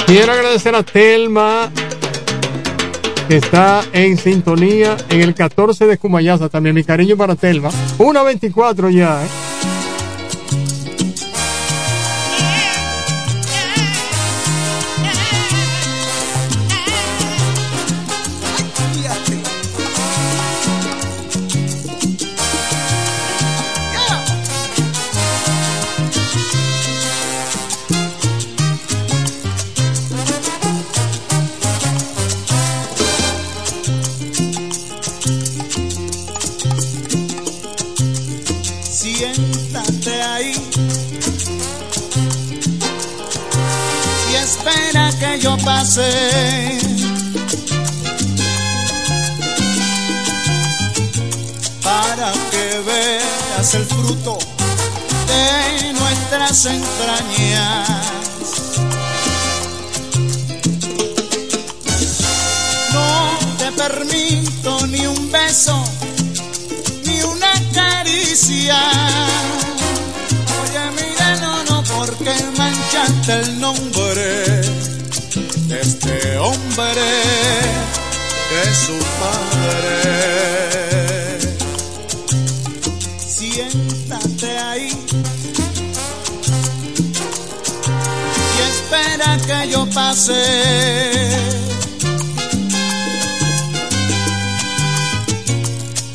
[0.09, 1.69] Quiero agradecer a Telma,
[3.27, 6.49] que está en sintonía en el 14 de Cumayasa.
[6.49, 7.69] También mi cariño para Telma.
[7.99, 9.48] 1.24 ya, ¿eh?
[45.39, 46.09] Yo pase.
[51.83, 54.37] Para que veas el fruto
[55.27, 57.89] de nuestras entrañas.
[62.93, 65.83] No te permito ni un beso
[67.05, 68.77] ni una caricia.
[70.61, 74.48] Oye, mira, no, no, porque manchaste el nombre
[76.79, 77.01] hombre
[78.49, 79.89] que su padre.
[83.17, 84.91] Siéntate ahí
[88.55, 90.43] y espera que yo pase.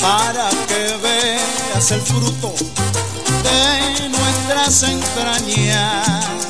[0.00, 2.54] para que veas el fruto
[3.42, 6.43] de nuestras entrañas.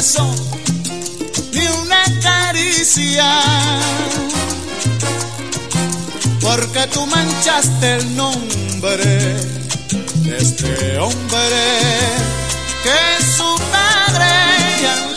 [0.00, 3.28] Ni una caricia,
[6.40, 9.04] porque tú manchaste el nombre
[10.24, 11.60] de este hombre
[12.82, 15.09] que es su padre.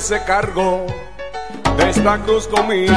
[0.00, 0.86] hace cargo
[1.76, 2.94] de esta cruz conmigo.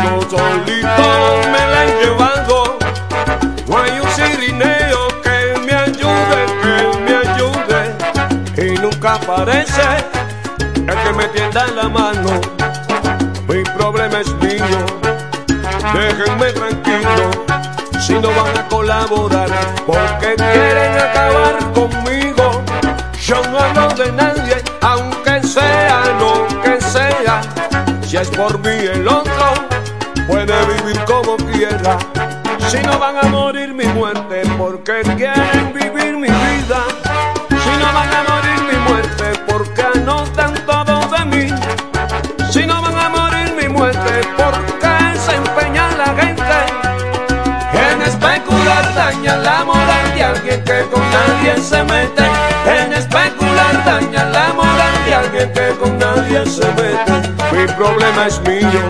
[49.14, 52.24] daña la moral de alguien que con nadie se mete.
[52.66, 57.14] En especular daña la moral de alguien que con nadie se mete.
[57.52, 58.90] Mi problema es mío,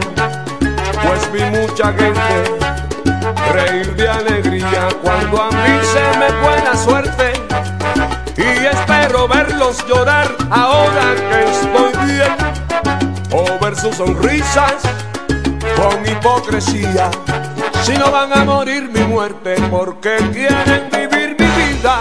[1.04, 2.44] pues vi mucha gente
[3.52, 7.34] reír de alegría cuando a mí se me fue la suerte.
[8.38, 12.36] Y espero verlos llorar ahora que estoy bien,
[13.32, 14.82] o ver sus sonrisas
[15.76, 17.12] con hipocresía
[17.84, 22.00] si no van a morir mi muerte porque quieren vivir mi vida.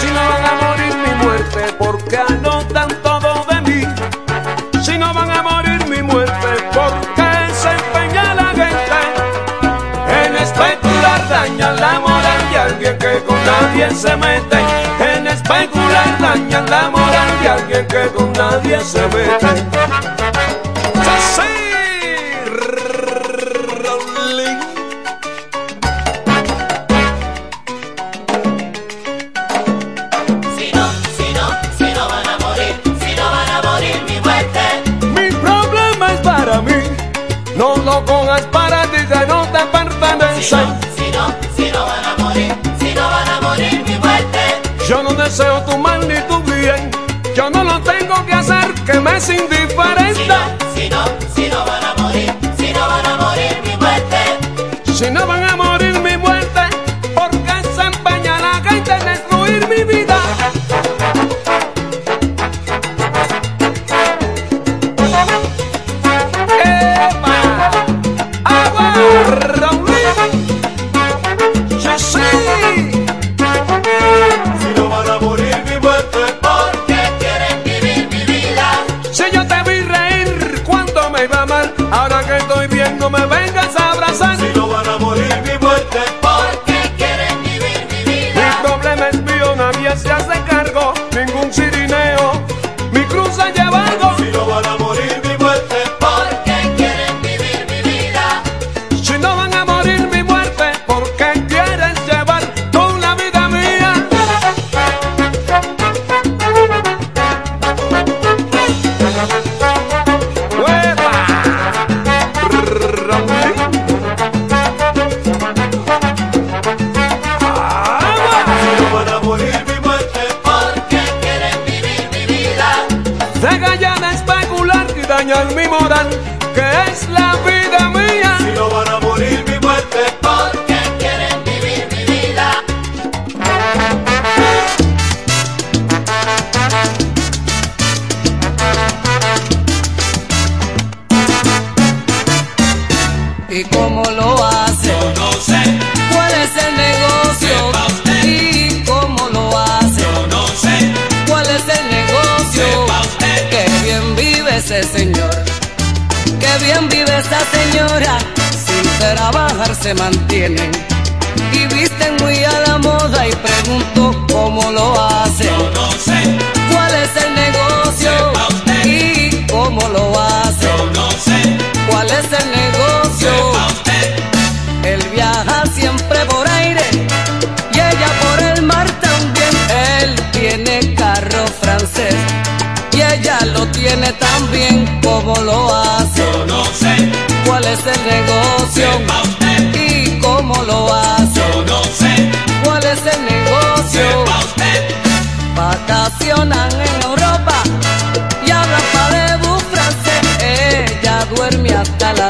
[0.00, 4.82] Si no van a morir mi muerte porque anotan todo de mí.
[4.82, 8.84] Si no van a morir mi muerte porque se empeña la gente
[10.24, 14.58] en especular dañan la moral de alguien que con nadie se mete.
[15.00, 20.13] En especular dañan la moral de alguien que con nadie se mete.
[40.44, 44.60] Si no, si no van a morir, si no van a morir mi muerte.
[44.86, 46.90] Yo no deseo tu mal ni tu bien.
[47.34, 50.53] Yo no lo tengo que hacer que me es indiferente.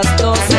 [0.04, 0.53] Las 12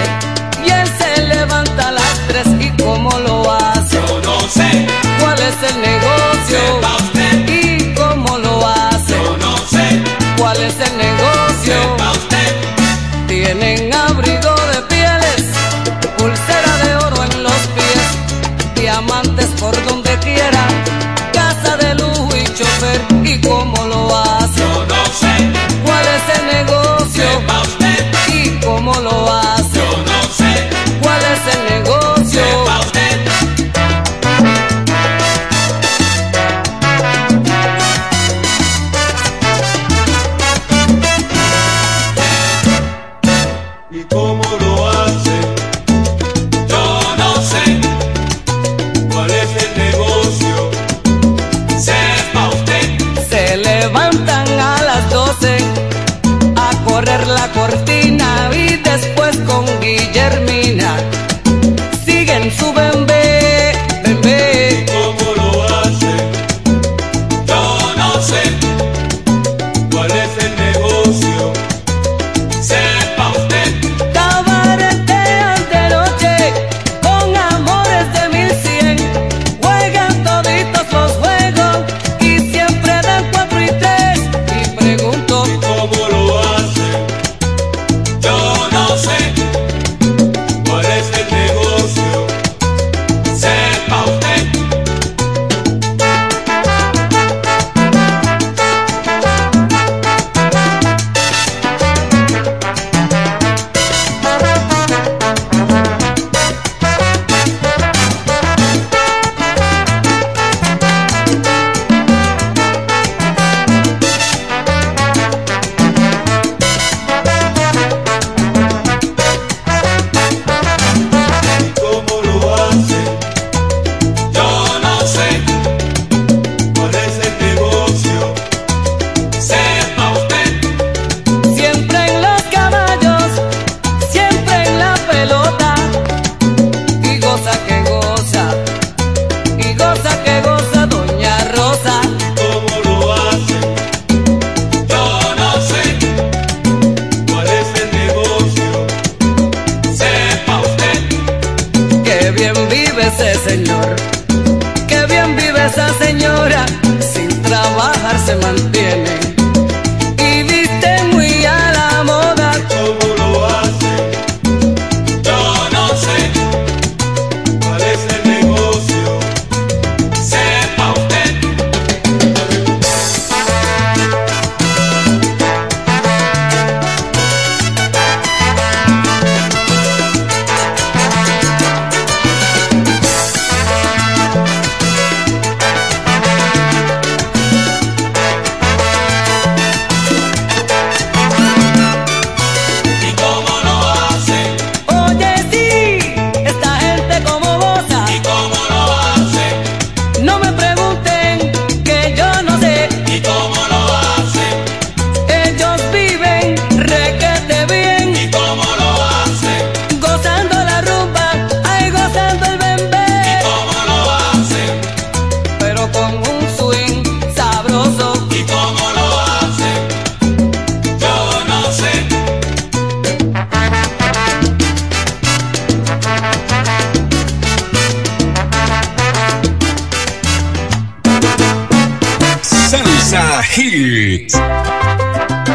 [234.25, 235.54] Hits.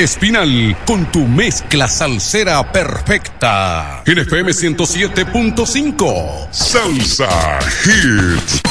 [0.00, 4.02] Espinal con tu mezcla salsera perfecta.
[4.06, 8.62] En FM 107.5, Salsa Hits.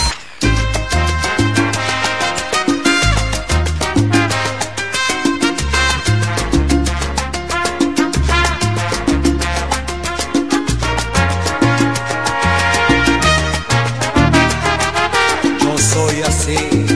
[15.59, 16.87] Yo soy así,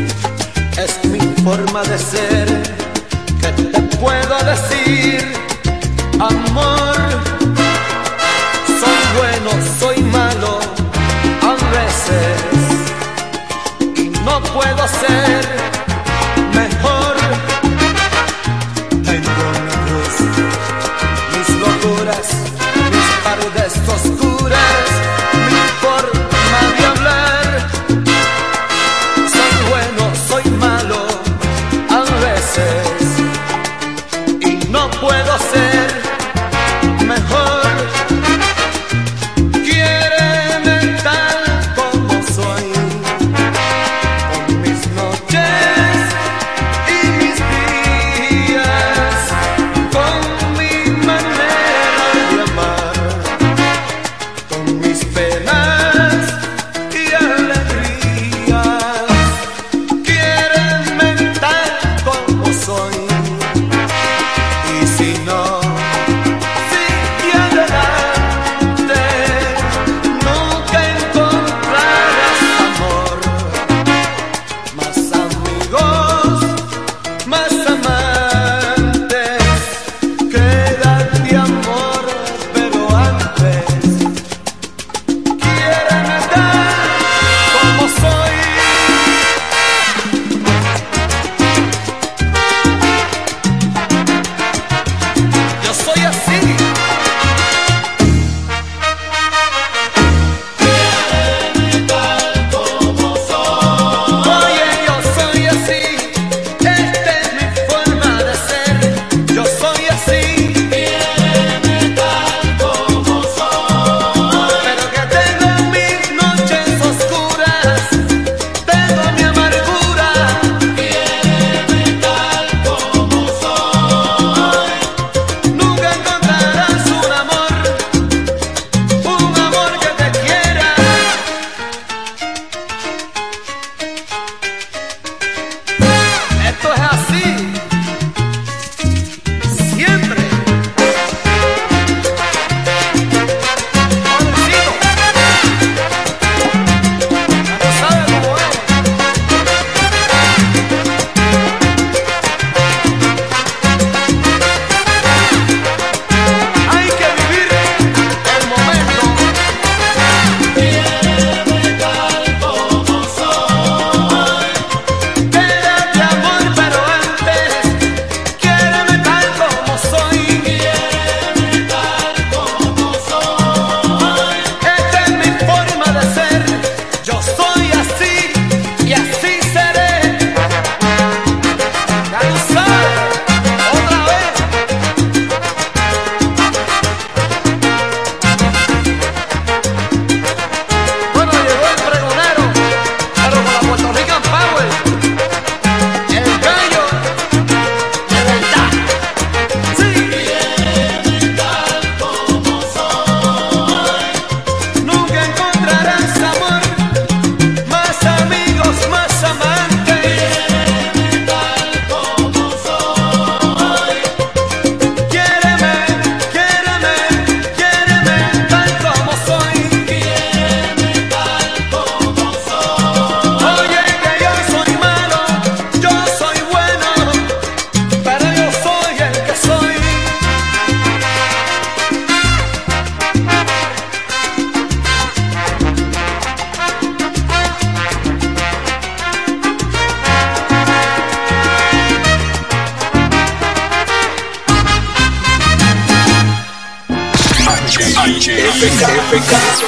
[0.76, 2.53] es mi forma de ser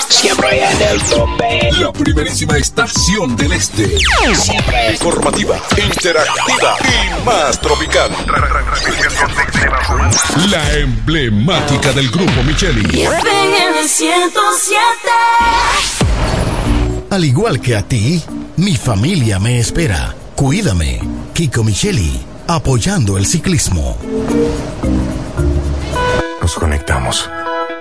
[0.09, 1.69] Siempre en el tope.
[1.79, 3.97] La primerísima estación del este.
[4.33, 8.09] Siempre informativa, interactiva y más tropical.
[10.49, 13.03] La emblemática del grupo Micheli.
[13.03, 14.79] en el 107.
[17.11, 18.23] Al igual que a ti,
[18.57, 20.15] mi familia me espera.
[20.35, 21.01] Cuídame.
[21.33, 23.95] Kiko Micheli, apoyando el ciclismo.
[26.41, 27.29] Nos conectamos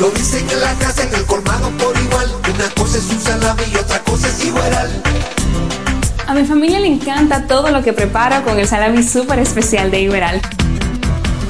[0.00, 2.26] Lo dicen en la casa, en el colmado por igual.
[2.54, 5.02] Una cosa es un salami y otra cosa es igual.
[6.26, 10.00] A mi familia le encanta todo lo que preparo con el salami súper especial de
[10.00, 10.40] Iberal.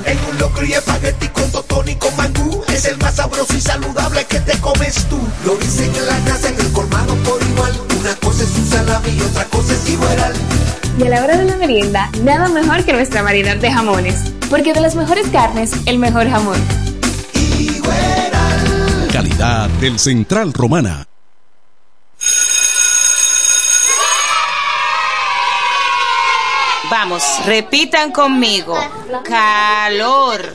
[0.04, 2.64] En un locro y espagueti con totón y con mangú.
[2.66, 5.20] Es el más sabroso y saludable que te comes tú.
[5.46, 7.72] Lo dicen en la casa, en el colmado por igual.
[8.00, 10.32] Una cosa es un salami y otra cosa es igual.
[10.98, 14.16] Y a la hora de la merienda, nada mejor que nuestra variedad de jamones.
[14.50, 16.89] Porque de las mejores carnes, el mejor jamón.
[19.20, 21.06] Calidad del Central Romana.
[26.90, 28.78] Vamos, repitan conmigo.
[29.22, 30.54] Calor.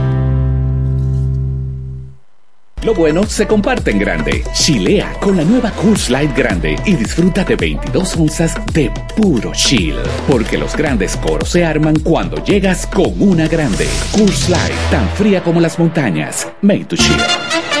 [2.83, 4.43] Lo bueno se comparte en grande.
[4.53, 9.97] Chilea con la nueva Coors Light Grande y disfruta de 22 onzas de puro chill.
[10.27, 13.87] Porque los grandes coros se arman cuando llegas con una grande.
[14.11, 16.47] Coors Light, tan fría como las montañas.
[16.61, 17.80] Made to chill.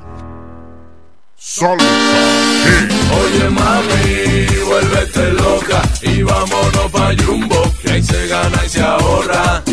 [3.19, 9.63] Oye mami, vuélvete loca y vámonos pa' Jumbo, que ahí se gana y se ahorra.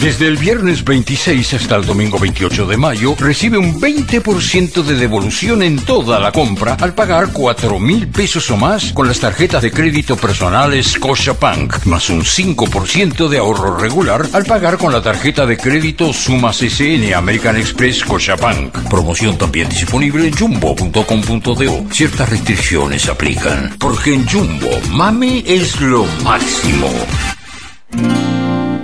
[0.00, 5.62] Desde el viernes 26 hasta el domingo 28 de mayo, recibe un 20% de devolución
[5.62, 9.70] en toda la compra al pagar 4 mil pesos o más con las tarjetas de
[9.70, 15.56] crédito personales Scotiabank, más un 5% de ahorro regular al pagar con la tarjeta de
[15.56, 18.88] crédito Sumas SN American Express Scotiabank.
[18.90, 21.86] Promoción también disponible en jumbo.com.do.
[21.90, 26.90] Ciertas restricciones aplican, porque en Jumbo, mami es lo máximo.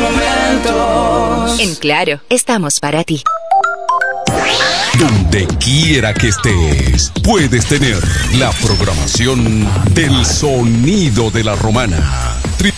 [0.00, 1.60] Momentos.
[1.60, 3.22] En Claro, estamos para ti.
[4.98, 7.98] Donde quiera que estés, puedes tener
[8.38, 12.36] la programación del sonido de la romana.
[12.58, 12.72] Tri-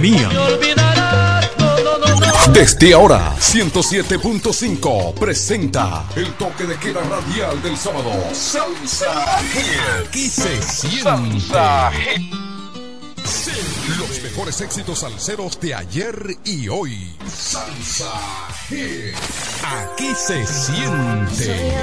[2.51, 8.11] Desde ahora, 107.5 presenta el toque de queda radial del sábado.
[8.33, 9.37] Salsa.
[9.99, 11.53] Aquí se siente.
[13.99, 17.15] Los mejores éxitos salseros de ayer y hoy.
[17.31, 18.11] Salsa.
[19.63, 21.75] Aquí se siente.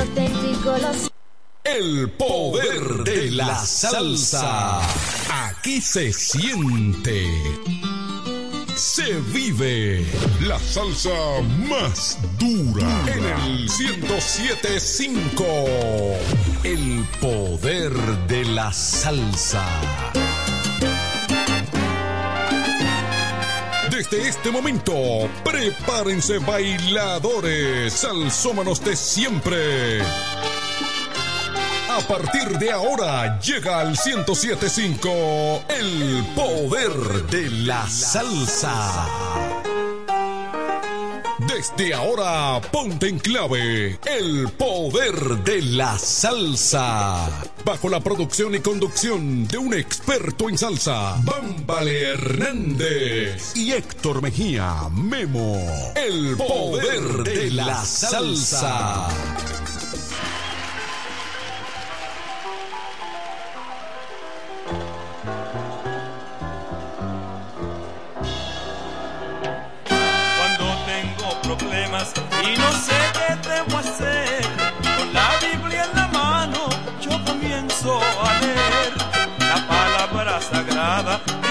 [1.63, 4.81] El poder de la salsa.
[5.31, 7.29] Aquí se siente.
[8.79, 10.07] Se vive
[10.47, 11.11] la salsa
[11.69, 15.45] más dura en el 1075.
[16.63, 17.93] El poder
[18.29, 19.67] de la salsa.
[23.91, 24.95] Desde este momento,
[25.45, 30.03] prepárense bailadores, salsómanos de siempre.
[31.99, 39.09] A partir de ahora llega al 1075 el poder de la salsa.
[41.39, 47.29] Desde ahora ponte en clave el poder de la salsa.
[47.65, 54.89] Bajo la producción y conducción de un experto en salsa, Bámbale Hernández y Héctor Mejía
[54.93, 55.61] Memo.
[55.97, 59.09] El poder de la salsa.
[81.03, 81.48] nada.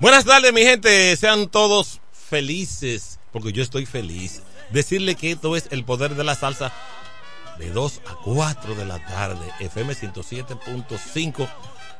[0.00, 1.14] Buenas tardes, mi gente.
[1.14, 4.40] Sean todos felices, porque yo estoy feliz.
[4.70, 6.72] Decirle que esto es el poder de la salsa
[7.58, 9.46] de 2 a 4 de la tarde.
[9.60, 11.46] FM 107.5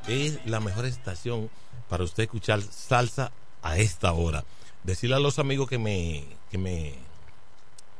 [0.08, 1.50] es la mejor estación
[1.90, 4.46] para usted escuchar salsa a esta hora.
[4.82, 6.94] Decirle a los amigos que me, que me,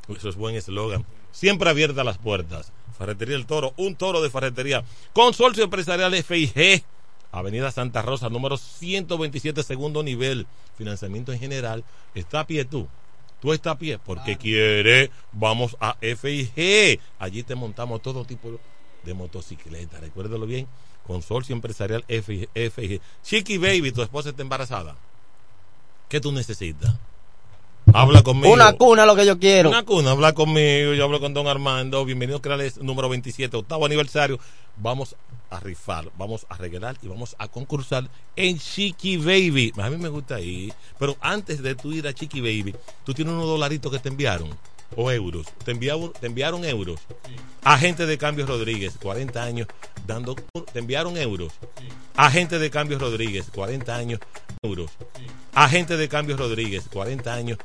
[0.07, 1.05] Eso es buen eslogan.
[1.31, 2.71] Siempre abiertas las puertas.
[2.97, 4.83] Ferretería El Toro, un toro de ferretería.
[5.13, 6.83] Consorcio Empresarial FIG,
[7.31, 10.47] Avenida Santa Rosa, número 127, segundo nivel.
[10.77, 11.83] Financiamiento en general.
[12.15, 12.87] ¿Está a pie tú?
[13.41, 15.11] Tú estás a pie porque quiere.
[15.31, 16.99] Vamos a FIG.
[17.19, 18.59] Allí te montamos todo tipo
[19.03, 19.99] de motocicleta.
[19.99, 20.67] Recuérdalo bien.
[21.05, 22.03] Consorcio Empresarial.
[22.07, 23.01] FIG.
[23.23, 24.95] Chiqui Baby, tu esposa está embarazada.
[26.09, 26.95] ¿Qué tú necesitas?
[27.93, 28.53] Habla conmigo.
[28.53, 29.69] Una cuna lo que yo quiero.
[29.69, 32.03] Una cuna, habla conmigo, yo hablo con don Armando.
[32.05, 34.39] Bienvenido a Creales número 27, octavo aniversario.
[34.75, 35.15] Vamos
[35.49, 39.73] a rifar, vamos a regalar y vamos a concursar en Chiqui Baby.
[39.77, 40.71] A mí me gusta ahí.
[40.99, 44.49] Pero antes de tú ir a Chiqui Baby, tú tienes unos dolaritos que te enviaron.
[44.95, 45.47] O euros.
[45.63, 46.99] Te enviaron, te enviaron euros.
[47.63, 49.67] Agente de Cambios Rodríguez, 40 años,
[50.05, 50.35] dando.
[50.35, 51.53] Te enviaron euros.
[52.15, 54.19] Agente de Cambios Rodríguez, 40 años,
[54.63, 54.91] euros.
[55.53, 57.57] Agente de Cambios Rodríguez, 40 años.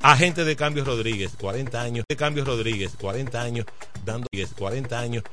[0.00, 2.04] Agente de Cambios Rodríguez, 40 años.
[2.08, 3.66] De Cambios Rodríguez, 40 años,
[4.04, 5.24] dando 40 años,